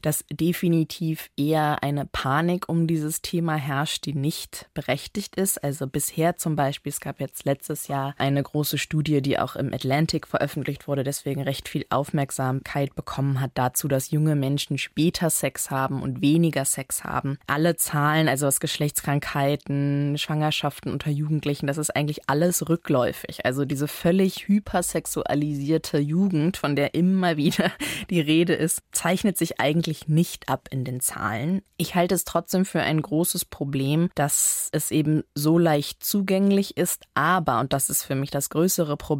[0.00, 5.62] dass definitiv eher eine Panik um dieses Thema herrscht, die nicht berechtigt ist.
[5.62, 9.74] Also bisher zum Beispiel, es gab jetzt letztes Jahr eine große Studie, die auch im
[9.74, 15.68] Atlantic veröffentlicht wurde, deswegen recht viel Aufmerksamkeit bekommen hat dazu, dass junge Menschen später Sex
[15.70, 17.36] haben und weniger Sex haben.
[17.48, 23.44] Alle Zahlen, also was Geschlechtskrankheiten, Schwangerschaften unter Jugendlichen, das ist eigentlich alles rückläufig.
[23.44, 27.72] Also diese völlig hypersexualisierte Jugend, von der immer wieder
[28.10, 31.62] die Rede ist, zeichnet sich eigentlich nicht ab in den Zahlen.
[31.78, 37.02] Ich halte es trotzdem für ein großes Problem, dass es eben so leicht zugänglich ist,
[37.14, 39.15] aber, und das ist für mich das größere Problem,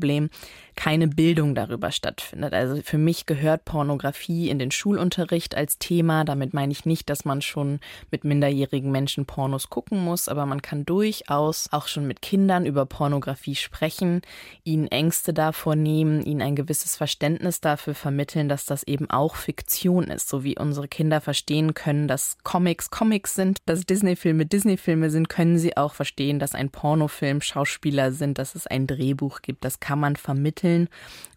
[0.77, 2.53] keine Bildung darüber stattfindet.
[2.53, 6.25] Also für mich gehört Pornografie in den Schulunterricht als Thema.
[6.25, 7.81] Damit meine ich nicht, dass man schon
[8.11, 12.85] mit minderjährigen Menschen Pornos gucken muss, aber man kann durchaus auch schon mit Kindern über
[12.85, 14.21] Pornografie sprechen,
[14.65, 20.05] ihnen Ängste davor nehmen, ihnen ein gewisses Verständnis dafür vermitteln, dass das eben auch Fiktion
[20.05, 25.29] ist, so wie unsere Kinder verstehen können, dass Comics Comics sind, dass Disney-Filme Disney-Filme sind,
[25.29, 29.65] können sie auch verstehen, dass ein Pornofilm Schauspieler sind, dass es ein Drehbuch gibt.
[29.65, 30.89] Das kann man vermitteln.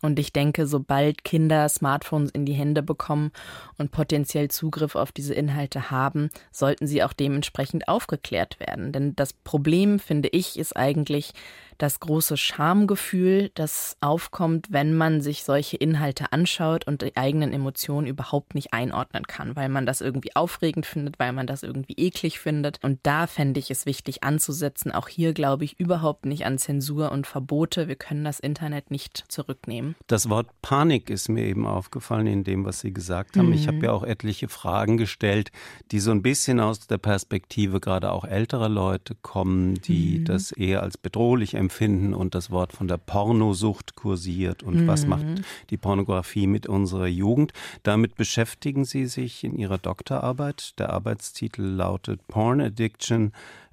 [0.01, 3.31] Und ich denke, sobald Kinder Smartphones in die Hände bekommen
[3.77, 8.91] und potenziell Zugriff auf diese Inhalte haben, sollten sie auch dementsprechend aufgeklärt werden.
[8.91, 11.33] Denn das Problem, finde ich, ist eigentlich,
[11.79, 18.05] das große Schamgefühl, das aufkommt, wenn man sich solche Inhalte anschaut und die eigenen Emotionen
[18.05, 22.39] überhaupt nicht einordnen kann, weil man das irgendwie aufregend findet, weil man das irgendwie eklig
[22.39, 22.83] findet.
[22.83, 24.91] Und da fände ich es wichtig anzusetzen.
[24.91, 27.87] Auch hier glaube ich überhaupt nicht an Zensur und Verbote.
[27.87, 29.95] Wir können das Internet nicht zurücknehmen.
[30.07, 33.47] Das Wort Panik ist mir eben aufgefallen in dem, was Sie gesagt haben.
[33.47, 33.53] Mhm.
[33.53, 35.51] Ich habe ja auch etliche Fragen gestellt,
[35.93, 40.25] die so ein bisschen aus der Perspektive gerade auch älterer Leute kommen, die mhm.
[40.25, 44.87] das eher als bedrohlich empfinden empfinden und das Wort von der Pornosucht kursiert und mhm.
[44.87, 45.25] was macht
[45.69, 47.53] die Pornografie mit unserer Jugend.
[47.83, 50.79] Damit beschäftigen Sie sich in Ihrer Doktorarbeit.
[50.79, 53.31] Der Arbeitstitel lautet Porn Addiction.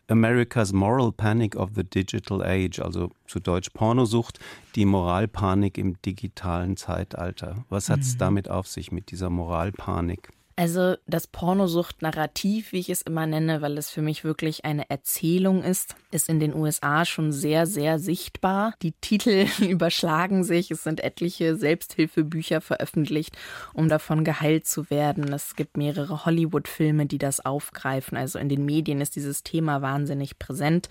[0.08, 4.38] America's Moral Panic of the Digital Age, also zu Deutsch Pornosucht,
[4.76, 7.64] die Moralpanik im digitalen Zeitalter.
[7.70, 8.18] Was hat es mhm.
[8.18, 10.28] damit auf sich mit dieser Moralpanik?
[10.58, 15.62] Also das Pornosucht-Narrativ, wie ich es immer nenne, weil es für mich wirklich eine Erzählung
[15.62, 18.72] ist, ist in den USA schon sehr, sehr sichtbar.
[18.80, 20.70] Die Titel überschlagen sich.
[20.70, 23.36] Es sind etliche Selbsthilfebücher veröffentlicht,
[23.74, 25.30] um davon geheilt zu werden.
[25.30, 28.16] Es gibt mehrere Hollywood-Filme, die das aufgreifen.
[28.16, 30.88] Also in den Medien ist dieses Thema wahnsinnig präsent.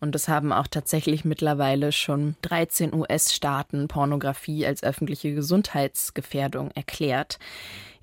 [0.00, 7.38] Und es haben auch tatsächlich mittlerweile schon 13 US-Staaten Pornografie als öffentliche Gesundheitsgefährdung erklärt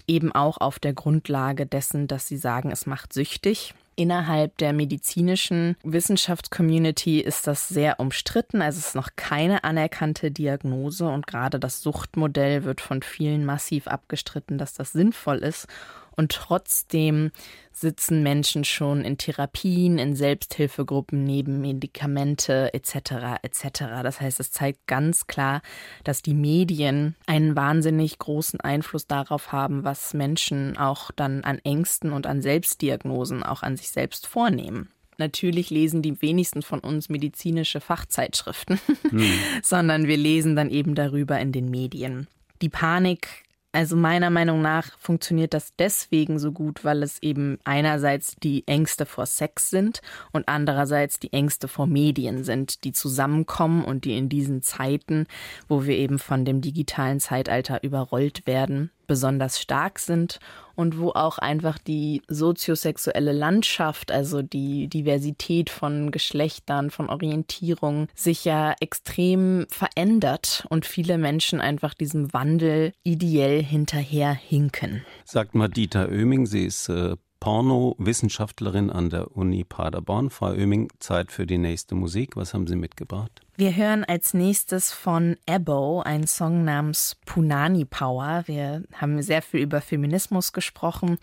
[0.08, 3.74] eben auch auf der Grundlage dessen, dass sie sagen, es macht süchtig.
[3.96, 8.62] Innerhalb der medizinischen Wissenschaftscommunity ist das sehr umstritten.
[8.62, 13.88] Also es ist noch keine anerkannte Diagnose und gerade das Suchtmodell wird von vielen massiv
[13.88, 15.68] abgestritten, dass das sinnvoll ist.
[16.16, 17.32] Und trotzdem
[17.72, 23.42] sitzen Menschen schon in Therapien, in Selbsthilfegruppen neben Medikamente etc.
[23.42, 23.64] etc.
[24.04, 25.62] Das heißt, es zeigt ganz klar,
[26.04, 32.12] dass die Medien einen wahnsinnig großen Einfluss darauf haben, was Menschen auch dann an Ängsten
[32.12, 34.90] und an Selbstdiagnosen auch an sich selbst vornehmen.
[35.18, 39.32] Natürlich lesen die wenigsten von uns medizinische Fachzeitschriften, hm.
[39.62, 42.28] sondern wir lesen dann eben darüber in den Medien.
[42.62, 43.44] Die Panik
[43.74, 49.06] also meiner Meinung nach funktioniert das deswegen so gut, weil es eben einerseits die Ängste
[49.06, 54.28] vor Sex sind und andererseits die Ängste vor Medien sind, die zusammenkommen und die in
[54.28, 55.26] diesen Zeiten,
[55.70, 60.40] wo wir eben von dem digitalen Zeitalter überrollt werden, besonders stark sind
[60.74, 68.46] und wo auch einfach die soziosexuelle Landschaft, also die Diversität von Geschlechtern, von Orientierung sich
[68.46, 75.04] ja extrem verändert und viele Menschen einfach diesem Wandel ideell hinterherhinken.
[75.26, 80.30] Sagt mal Dieter Oeming, sie ist äh Porno-Wissenschaftlerin an der Uni Paderborn.
[80.30, 82.38] Frau Oeming, Zeit für die nächste Musik.
[82.38, 83.42] Was haben Sie mitgebracht?
[83.58, 88.44] Wir hören als nächstes von Ebo einen Song namens Punani Power.
[88.46, 91.18] Wir haben sehr viel über Feminismus gesprochen.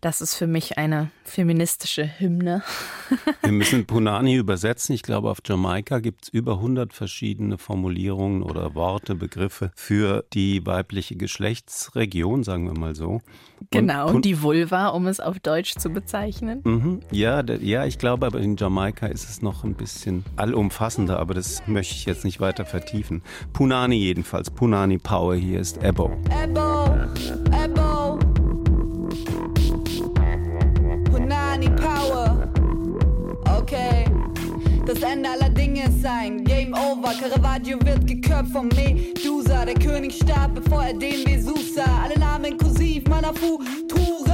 [0.00, 2.62] Das ist für mich eine feministische Hymne.
[3.42, 4.94] Wir müssen Punani übersetzen.
[4.94, 10.64] Ich glaube, auf Jamaika gibt es über 100 verschiedene Formulierungen oder Worte, Begriffe für die
[10.64, 13.20] weibliche Geschlechtsregion, sagen wir mal so.
[13.70, 16.60] Genau, Und die Vulva, um es auf Deutsch zu bezeichnen.
[16.64, 21.34] Mhm, ja, ja, ich glaube, aber in Jamaika ist es noch ein bisschen allumfassender, aber
[21.34, 23.22] das möchte ich jetzt nicht weiter vertiefen.
[23.52, 26.10] Punani jedenfalls, Punani Power, hier ist Ebo.
[26.42, 26.88] Ebo,
[27.52, 28.18] Ebo.
[31.10, 32.48] Punani Power.
[33.58, 34.04] Okay.
[34.86, 37.12] Das Ende aller Dinge ist ein Game Over.
[37.20, 39.64] Caravaggio wird geköpft vom Medusa.
[39.64, 42.04] Der König starb, bevor er den Vesuv sah.
[42.04, 44.33] Alle Namen inklusiv meiner Futura.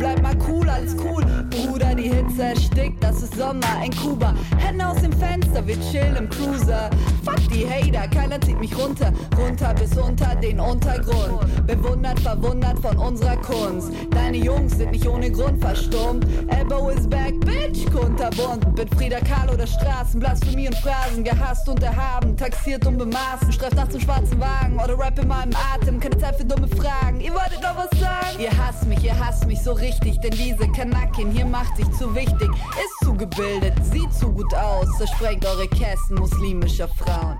[0.00, 1.22] Bleib mal cool, alles cool.
[1.50, 4.34] Bruder, die Hitze erstickt, das ist Sommer in Kuba.
[4.56, 6.88] Hände aus dem Fenster, wir chillen im Cruiser.
[7.22, 9.12] Fuck die Hater, keiner zieht mich runter.
[9.36, 11.66] Runter bis unter den Untergrund.
[11.66, 13.92] Bewundert, verwundert von unserer Kunst.
[14.10, 16.26] Deine Jungs sind nicht ohne Grund verstummt.
[16.48, 18.74] Elbow is back, bitch, kunterbunt.
[18.76, 21.24] Bin Frieda Kahlo der Straßen, Blasphemie und Phrasen.
[21.24, 23.52] Gehasst und erhaben, taxiert und bemaßen.
[23.52, 25.98] Streift nach zum schwarzen Wagen oder Rap in meinem Atem.
[25.98, 27.20] Keine Zeit für dumme Fragen.
[27.20, 28.38] Ihr wolltet noch was sagen?
[28.38, 30.20] Ihr hasst mich, ihr hasst mich so richtig.
[30.20, 32.48] Denn diese Kanakin hier macht sich zu wichtig.
[32.48, 34.86] Ist zu gebildet, sieht zu gut aus.
[34.98, 37.38] Zersprengt eure Kästen muslimischer Frauen.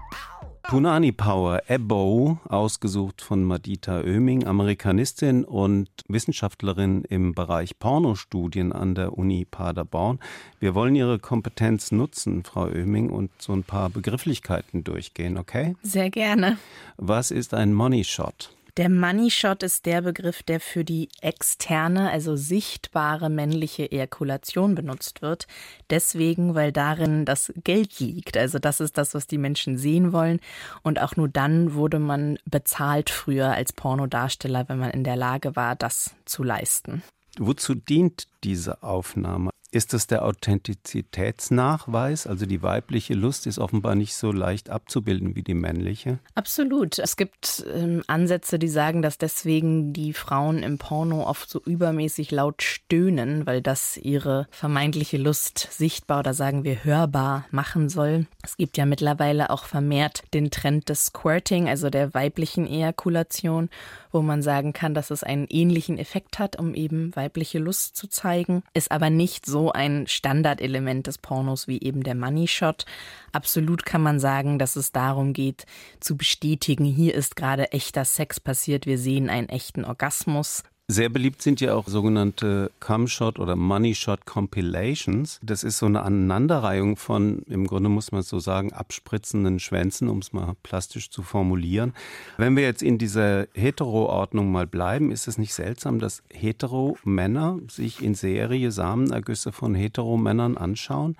[0.62, 9.18] Punani Power, Ebo, ausgesucht von Madita Oeming, Amerikanistin und Wissenschaftlerin im Bereich Pornostudien an der
[9.18, 10.20] Uni Paderborn.
[10.60, 15.74] Wir wollen Ihre Kompetenz nutzen, Frau Oeming, und so ein paar Begrifflichkeiten durchgehen, okay?
[15.82, 16.58] Sehr gerne.
[16.96, 18.50] Was ist ein Money Shot?
[18.80, 25.20] Der Money Shot ist der Begriff, der für die externe, also sichtbare männliche Ejakulation benutzt
[25.20, 25.46] wird.
[25.90, 28.38] Deswegen, weil darin das Geld liegt.
[28.38, 30.40] Also das ist das, was die Menschen sehen wollen.
[30.82, 35.56] Und auch nur dann wurde man bezahlt früher als Pornodarsteller, wenn man in der Lage
[35.56, 37.02] war, das zu leisten.
[37.38, 39.50] Wozu dient diese Aufnahme?
[39.72, 42.26] Ist das der Authentizitätsnachweis?
[42.26, 46.18] Also die weibliche Lust ist offenbar nicht so leicht abzubilden wie die männliche?
[46.34, 46.98] Absolut.
[46.98, 52.32] Es gibt ähm, Ansätze, die sagen, dass deswegen die Frauen im Porno oft so übermäßig
[52.32, 58.26] laut stöhnen, weil das ihre vermeintliche Lust sichtbar oder sagen wir hörbar machen soll.
[58.42, 63.70] Es gibt ja mittlerweile auch vermehrt den Trend des Squirting, also der weiblichen Ejakulation,
[64.10, 68.08] wo man sagen kann, dass es einen ähnlichen Effekt hat, um eben weibliche Lust zu
[68.08, 72.86] zeigen, ist aber nicht so ein Standardelement des Pornos wie eben der Money Shot.
[73.32, 75.66] Absolut kann man sagen, dass es darum geht,
[76.00, 80.64] zu bestätigen, hier ist gerade echter Sex passiert, wir sehen einen echten Orgasmus.
[80.92, 85.38] Sehr beliebt sind ja auch sogenannte Cum-Shot oder Money-Shot Compilations.
[85.40, 90.18] Das ist so eine Aneinanderreihung von, im Grunde muss man so sagen, abspritzenden Schwänzen, um
[90.18, 91.94] es mal plastisch zu formulieren.
[92.38, 98.02] Wenn wir jetzt in dieser Hetero-Ordnung mal bleiben, ist es nicht seltsam, dass Hetero-Männer sich
[98.02, 101.16] in Serie Samenergüsse von Hetero-Männern anschauen?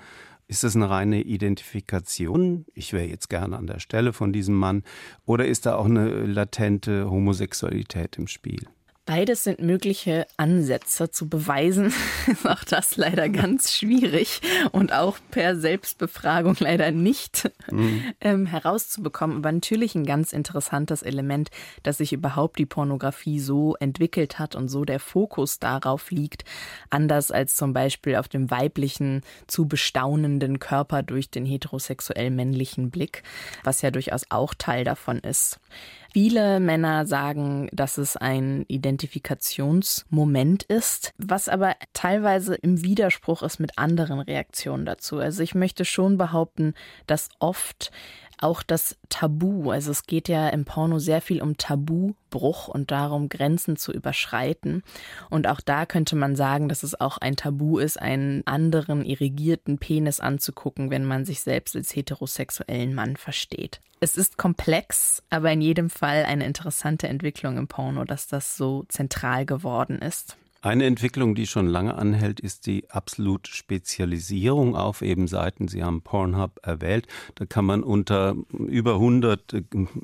[0.48, 2.64] Ist das eine reine Identifikation?
[2.74, 4.82] Ich wäre jetzt gerne an der Stelle von diesem Mann.
[5.26, 8.66] Oder ist da auch eine latente Homosexualität im Spiel?
[9.06, 11.92] Beides sind mögliche Ansätze zu beweisen.
[12.26, 14.40] ist auch das leider ganz schwierig
[14.72, 18.04] und auch per Selbstbefragung leider nicht mhm.
[18.20, 19.38] ähm, herauszubekommen.
[19.38, 21.50] Aber natürlich ein ganz interessantes Element,
[21.82, 26.44] dass sich überhaupt die Pornografie so entwickelt hat und so der Fokus darauf liegt,
[26.90, 33.22] anders als zum Beispiel auf dem weiblichen, zu bestaunenden Körper durch den heterosexuell männlichen Blick,
[33.64, 35.58] was ja durchaus auch Teil davon ist.
[36.12, 43.78] Viele Männer sagen, dass es ein Identifikationsmoment ist, was aber teilweise im Widerspruch ist mit
[43.78, 45.18] anderen Reaktionen dazu.
[45.18, 46.74] Also ich möchte schon behaupten,
[47.06, 47.92] dass oft
[48.42, 53.28] auch das Tabu, also es geht ja im Porno sehr viel um Tabubruch und darum,
[53.28, 54.82] Grenzen zu überschreiten.
[55.28, 59.78] Und auch da könnte man sagen, dass es auch ein Tabu ist, einen anderen irrigierten
[59.78, 63.80] Penis anzugucken, wenn man sich selbst als heterosexuellen Mann versteht.
[64.00, 68.84] Es ist komplex, aber in jedem Fall eine interessante Entwicklung im Porno, dass das so
[68.88, 70.36] zentral geworden ist.
[70.62, 75.68] Eine Entwicklung, die schon lange anhält, ist die absolute Spezialisierung auf eben Seiten.
[75.68, 77.06] Sie haben Pornhub erwählt.
[77.36, 79.54] Da kann man unter über 100,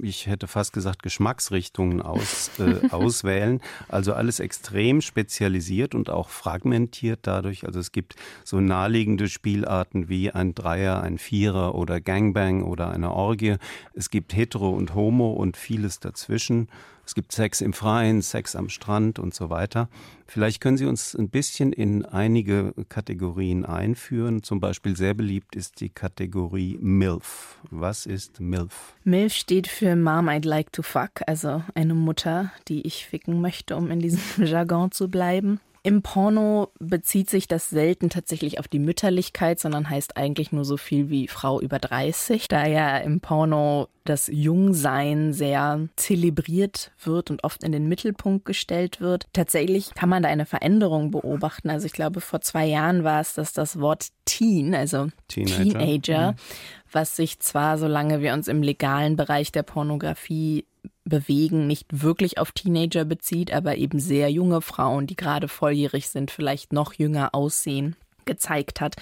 [0.01, 3.61] ich hätte fast gesagt, Geschmacksrichtungen aus, äh, auswählen.
[3.89, 7.67] Also alles extrem spezialisiert und auch fragmentiert dadurch.
[7.67, 13.13] Also es gibt so naheliegende Spielarten wie ein Dreier, ein Vierer oder Gangbang oder eine
[13.13, 13.57] Orgie.
[13.93, 16.69] Es gibt Hetero und Homo und vieles dazwischen.
[17.07, 19.89] Es gibt Sex im Freien, Sex am Strand und so weiter.
[20.27, 24.43] Vielleicht können Sie uns ein bisschen in einige Kategorien einführen.
[24.43, 27.59] Zum Beispiel sehr beliebt ist die Kategorie MILF.
[27.71, 28.95] Was ist MILF?
[29.05, 33.77] MILF steht für Mom I'd Like to Fuck, also eine Mutter, die ich ficken möchte,
[33.77, 35.61] um in diesem Jargon zu bleiben.
[35.87, 40.77] Im Porno bezieht sich das selten tatsächlich auf die Mütterlichkeit, sondern heißt eigentlich nur so
[40.77, 47.45] viel wie Frau über 30, da ja im Porno das Jungsein sehr zelebriert wird und
[47.45, 49.29] oft in den Mittelpunkt gestellt wird.
[49.33, 51.71] Tatsächlich kann man da eine Veränderung beobachten.
[51.71, 56.33] Also ich glaube, vor zwei Jahren war es, dass das Wort Teen, also Teenager, Teenager
[56.33, 56.37] mhm.
[56.91, 60.65] was sich zwar, solange wir uns im legalen Bereich der Pornografie
[61.07, 66.31] bewegen, nicht wirklich auf Teenager bezieht, aber eben sehr junge Frauen, die gerade volljährig sind,
[66.31, 67.97] vielleicht noch jünger aussehen
[68.27, 68.97] gezeigt hat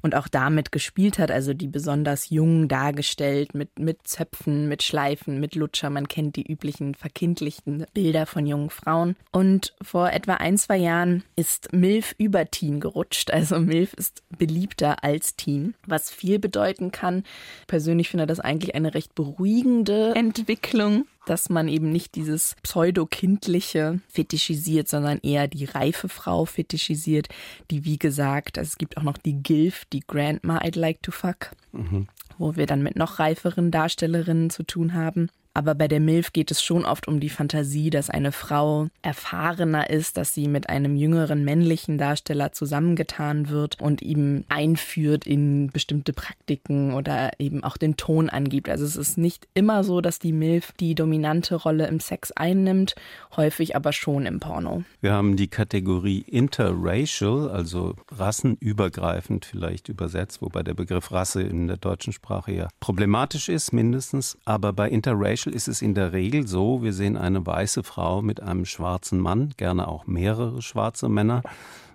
[0.00, 5.40] und auch damit gespielt hat, also die besonders jung dargestellt mit, mit Zöpfen, mit Schleifen,
[5.40, 5.90] mit Lutscher.
[5.90, 9.16] Man kennt die üblichen verkindlichten Bilder von jungen Frauen.
[9.32, 13.30] Und vor etwa ein, zwei Jahren ist MILF über Teen gerutscht.
[13.30, 17.24] Also MILF ist beliebter als Teen, was viel bedeuten kann.
[17.66, 24.88] Persönlich finde das eigentlich eine recht beruhigende Entwicklung dass man eben nicht dieses pseudo-kindliche fetischisiert,
[24.88, 27.28] sondern eher die reife Frau fetischisiert,
[27.70, 31.10] die wie gesagt, also es gibt auch noch die GILF, die Grandma I'd like to
[31.10, 32.08] fuck, mhm.
[32.38, 35.28] wo wir dann mit noch reiferen Darstellerinnen zu tun haben.
[35.54, 39.90] Aber bei der MILF geht es schon oft um die Fantasie, dass eine Frau erfahrener
[39.90, 46.12] ist, dass sie mit einem jüngeren männlichen Darsteller zusammengetan wird und ihm einführt in bestimmte
[46.12, 48.68] Praktiken oder eben auch den Ton angibt.
[48.68, 52.94] Also es ist nicht immer so, dass die MILF die dominante Rolle im Sex einnimmt,
[53.36, 54.84] häufig aber schon im Porno.
[55.00, 61.78] Wir haben die Kategorie interracial, also rassenübergreifend vielleicht übersetzt, wobei der Begriff Rasse in der
[61.78, 64.38] deutschen Sprache ja problematisch ist, mindestens.
[64.44, 68.22] Aber bei interracial Special ist es in der Regel so, wir sehen eine weiße Frau
[68.22, 71.42] mit einem schwarzen Mann, gerne auch mehrere schwarze Männer.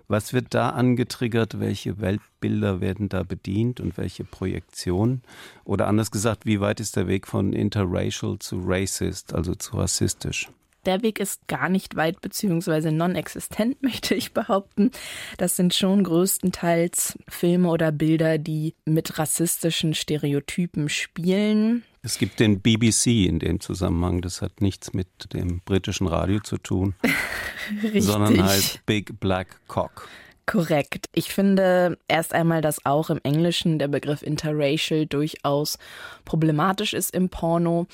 [0.08, 1.60] Was wird da angetriggert?
[1.60, 5.22] Welche Weltbilder werden da bedient und welche Projektionen?
[5.64, 10.48] Oder anders gesagt, wie weit ist der Weg von interracial zu racist, also zu rassistisch?
[10.86, 14.90] Der Weg ist gar nicht weit beziehungsweise non-existent, möchte ich behaupten.
[15.38, 21.84] Das sind schon größtenteils Filme oder Bilder, die mit rassistischen Stereotypen spielen.
[22.02, 26.58] Es gibt den BBC in dem Zusammenhang, das hat nichts mit dem britischen Radio zu
[26.58, 26.94] tun,
[27.98, 30.06] sondern heißt Big Black Cock.
[30.46, 31.08] Korrekt.
[31.14, 35.78] Ich finde erst einmal, dass auch im Englischen der Begriff interracial durchaus
[36.26, 37.86] problematisch ist im Porno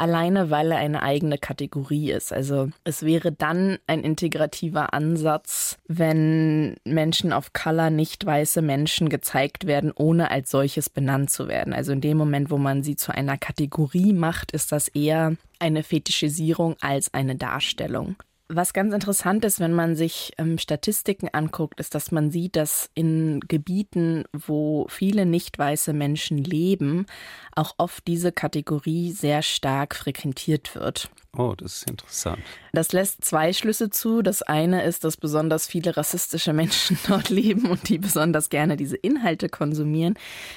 [0.00, 2.32] alleine weil er eine eigene Kategorie ist.
[2.32, 9.66] Also es wäre dann ein integrativer Ansatz, wenn Menschen of Color nicht weiße Menschen gezeigt
[9.66, 11.72] werden, ohne als solches benannt zu werden.
[11.72, 15.82] Also in dem Moment, wo man sie zu einer Kategorie macht, ist das eher eine
[15.82, 18.16] Fetischisierung als eine Darstellung.
[18.50, 22.90] Was ganz interessant ist, wenn man sich ähm, Statistiken anguckt, ist, dass man sieht, dass
[22.94, 27.04] in Gebieten, wo viele nicht weiße Menschen leben,
[27.54, 31.10] auch oft diese Kategorie sehr stark frequentiert wird.
[31.38, 32.42] Oh, das ist interessant.
[32.72, 34.22] Das lässt zwei Schlüsse zu.
[34.22, 38.96] Das eine ist, dass besonders viele rassistische Menschen dort leben und die besonders gerne diese
[38.96, 40.14] Inhalte konsumieren.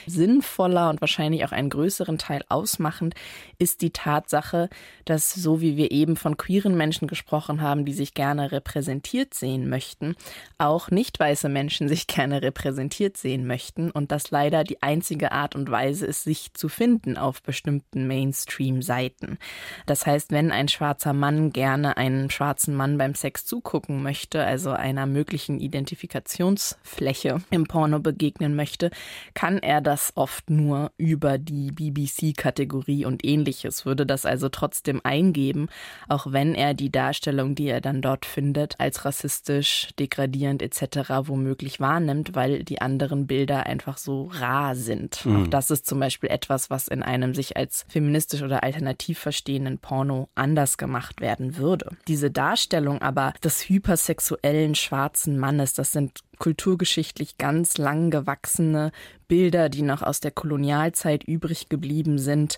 [0.08, 3.14] Sinnvoller und wahrscheinlich auch einen größeren Teil ausmachend
[3.60, 4.70] ist die Tatsache,
[5.06, 9.70] dass so wie wir eben von queeren Menschen gesprochen haben, die sich gerne repräsentiert sehen
[9.70, 10.16] möchten,
[10.58, 15.56] auch nicht weiße Menschen sich gerne repräsentiert sehen möchten und das leider die einzige Art
[15.56, 19.38] und Weise ist, sich zu finden auf bestimmten Mainstream-Seiten.
[19.86, 24.72] Das heißt, wenn ein schwarzer Mann gerne einen schwarzen Mann beim Sex zugucken möchte, also
[24.72, 28.92] einer möglichen Identifikationsfläche im Porno begegnen möchte,
[29.34, 35.68] kann er das oft nur über die BBC-Kategorie und ähnliches, würde das also trotzdem eingeben,
[36.08, 41.12] auch wenn er die Darstellung, die er dann dort findet, als rassistisch, degradierend etc.
[41.24, 45.26] womöglich wahrnimmt, weil die anderen Bilder einfach so rar sind.
[45.26, 45.44] Mhm.
[45.44, 49.78] Auch das ist zum Beispiel etwas, was in einem sich als feministisch oder alternativ verstehenden
[49.78, 51.96] Porno anders anders gemacht werden würde.
[52.10, 58.92] Diese Darstellung aber des hypersexuellen schwarzen Mannes, das sind kulturgeschichtlich ganz lang gewachsene
[59.30, 62.58] Bilder, die noch aus der Kolonialzeit übrig geblieben sind,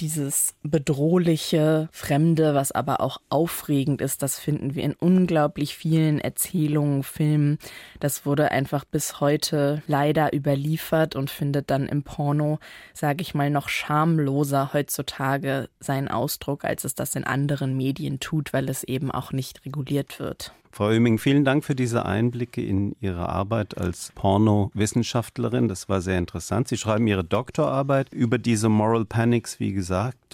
[0.00, 7.02] dieses bedrohliche, fremde, was aber auch aufregend ist, das finden wir in unglaublich vielen Erzählungen,
[7.02, 7.58] Filmen.
[8.00, 12.58] Das wurde einfach bis heute leider überliefert und findet dann im Porno,
[12.92, 18.52] sage ich mal, noch schamloser heutzutage seinen Ausdruck, als es das in anderen Medien tut,
[18.52, 20.52] weil es eben auch nicht reguliert wird.
[20.74, 25.68] Frau Oeming, vielen Dank für diese Einblicke in Ihre Arbeit als Porno-Wissenschaftlerin.
[25.68, 26.66] Das war sehr interessant.
[26.66, 29.83] Sie schreiben Ihre Doktorarbeit über diese Moral Panics, wie gesagt,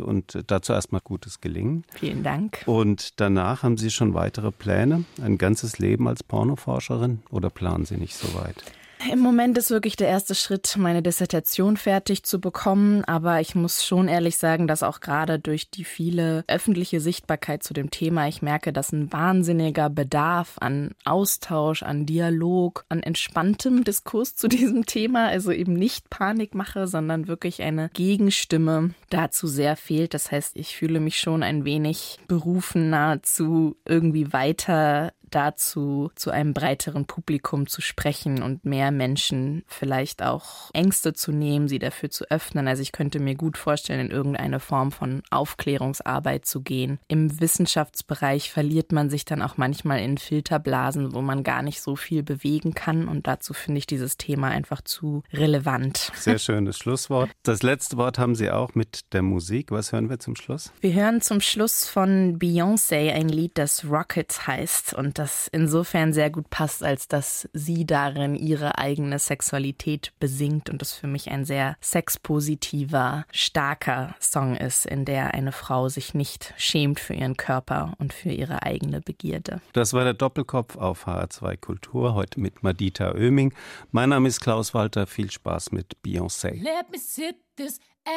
[0.01, 1.85] und dazu erstmal gutes Gelingen.
[1.95, 2.63] Vielen Dank.
[2.67, 5.05] Und danach haben Sie schon weitere Pläne?
[5.23, 8.65] Ein ganzes Leben als Pornoforscherin oder planen Sie nicht so weit?
[9.09, 13.03] Im Moment ist wirklich der erste Schritt, meine Dissertation fertig zu bekommen.
[13.05, 17.73] Aber ich muss schon ehrlich sagen, dass auch gerade durch die viele öffentliche Sichtbarkeit zu
[17.73, 24.37] dem Thema ich merke, dass ein wahnsinniger Bedarf an Austausch, an Dialog, an entspanntem Diskurs
[24.37, 30.13] zu diesem Thema, also eben nicht Panikmache, sondern wirklich eine Gegenstimme dazu sehr fehlt.
[30.13, 36.55] Das heißt, ich fühle mich schon ein wenig berufen, nahezu irgendwie weiter dazu, zu einem
[36.55, 42.31] breiteren Publikum zu sprechen und mehr Menschen vielleicht auch Ängste zu nehmen, sie dafür zu
[42.31, 42.69] öffnen.
[42.69, 46.99] Also ich könnte mir gut vorstellen, in irgendeine Form von Aufklärungsarbeit zu gehen.
[47.09, 51.97] Im Wissenschaftsbereich verliert man sich dann auch manchmal in Filterblasen, wo man gar nicht so
[51.97, 53.09] viel bewegen kann.
[53.09, 56.13] Und dazu finde ich dieses Thema einfach zu relevant.
[56.15, 57.31] Sehr schönes Schlusswort.
[57.43, 59.71] Das letzte Wort haben Sie auch mit der Musik.
[59.71, 60.73] Was hören wir zum Schluss?
[60.81, 66.31] Wir hören zum Schluss von Beyoncé ein Lied, das Rockets heißt und das insofern sehr
[66.31, 71.45] gut passt, als dass sie darin ihre eigene Sexualität besingt und das für mich ein
[71.45, 77.93] sehr sexpositiver, starker Song ist, in der eine Frau sich nicht schämt für ihren Körper
[77.99, 79.61] und für ihre eigene Begierde.
[79.75, 83.53] Das war der Doppelkopf auf HR2 Kultur, heute mit Madita Oeming.
[83.91, 86.55] Mein Name ist Klaus Walter, viel Spaß mit Beyoncé.
[86.63, 88.15] Let me sit this ass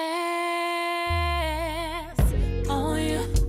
[2.69, 3.42] on you.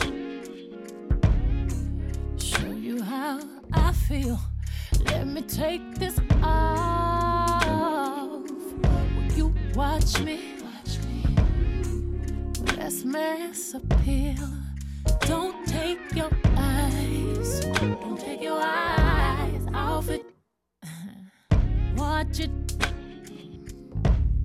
[3.76, 4.38] I feel.
[5.06, 7.64] Let me take this off.
[9.16, 10.40] Will you watch me?
[10.62, 11.24] Watch me.
[12.76, 14.48] Let's mass appeal.
[15.20, 17.60] Don't take your eyes.
[17.60, 20.24] Don't take your eyes off it.
[21.96, 22.50] Watch it,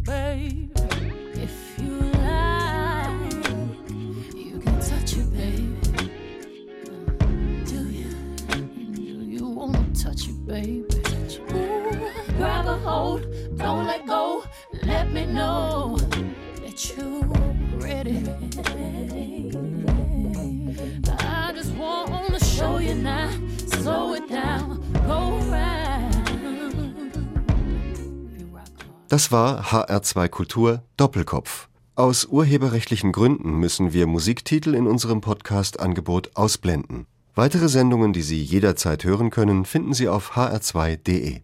[0.03, 0.98] babe.
[10.01, 10.85] Touch you, baby.
[11.51, 13.21] Ooh, grab a hold,
[13.57, 14.43] don't let go.
[14.83, 15.97] Let me know
[16.61, 17.23] that you're
[17.79, 18.23] ready.
[21.19, 23.29] I just wanna show you now,
[23.67, 26.15] slow it down, go round.
[29.09, 31.67] Das war HR2 Kultur Doppelkopf.
[31.95, 37.07] Aus urheberrechtlichen Gründen müssen wir Musiktitel in unserem Podcast-Angebot ausblenden.
[37.35, 41.39] Weitere Sendungen, die Sie jederzeit hören können, finden Sie auf hr2.de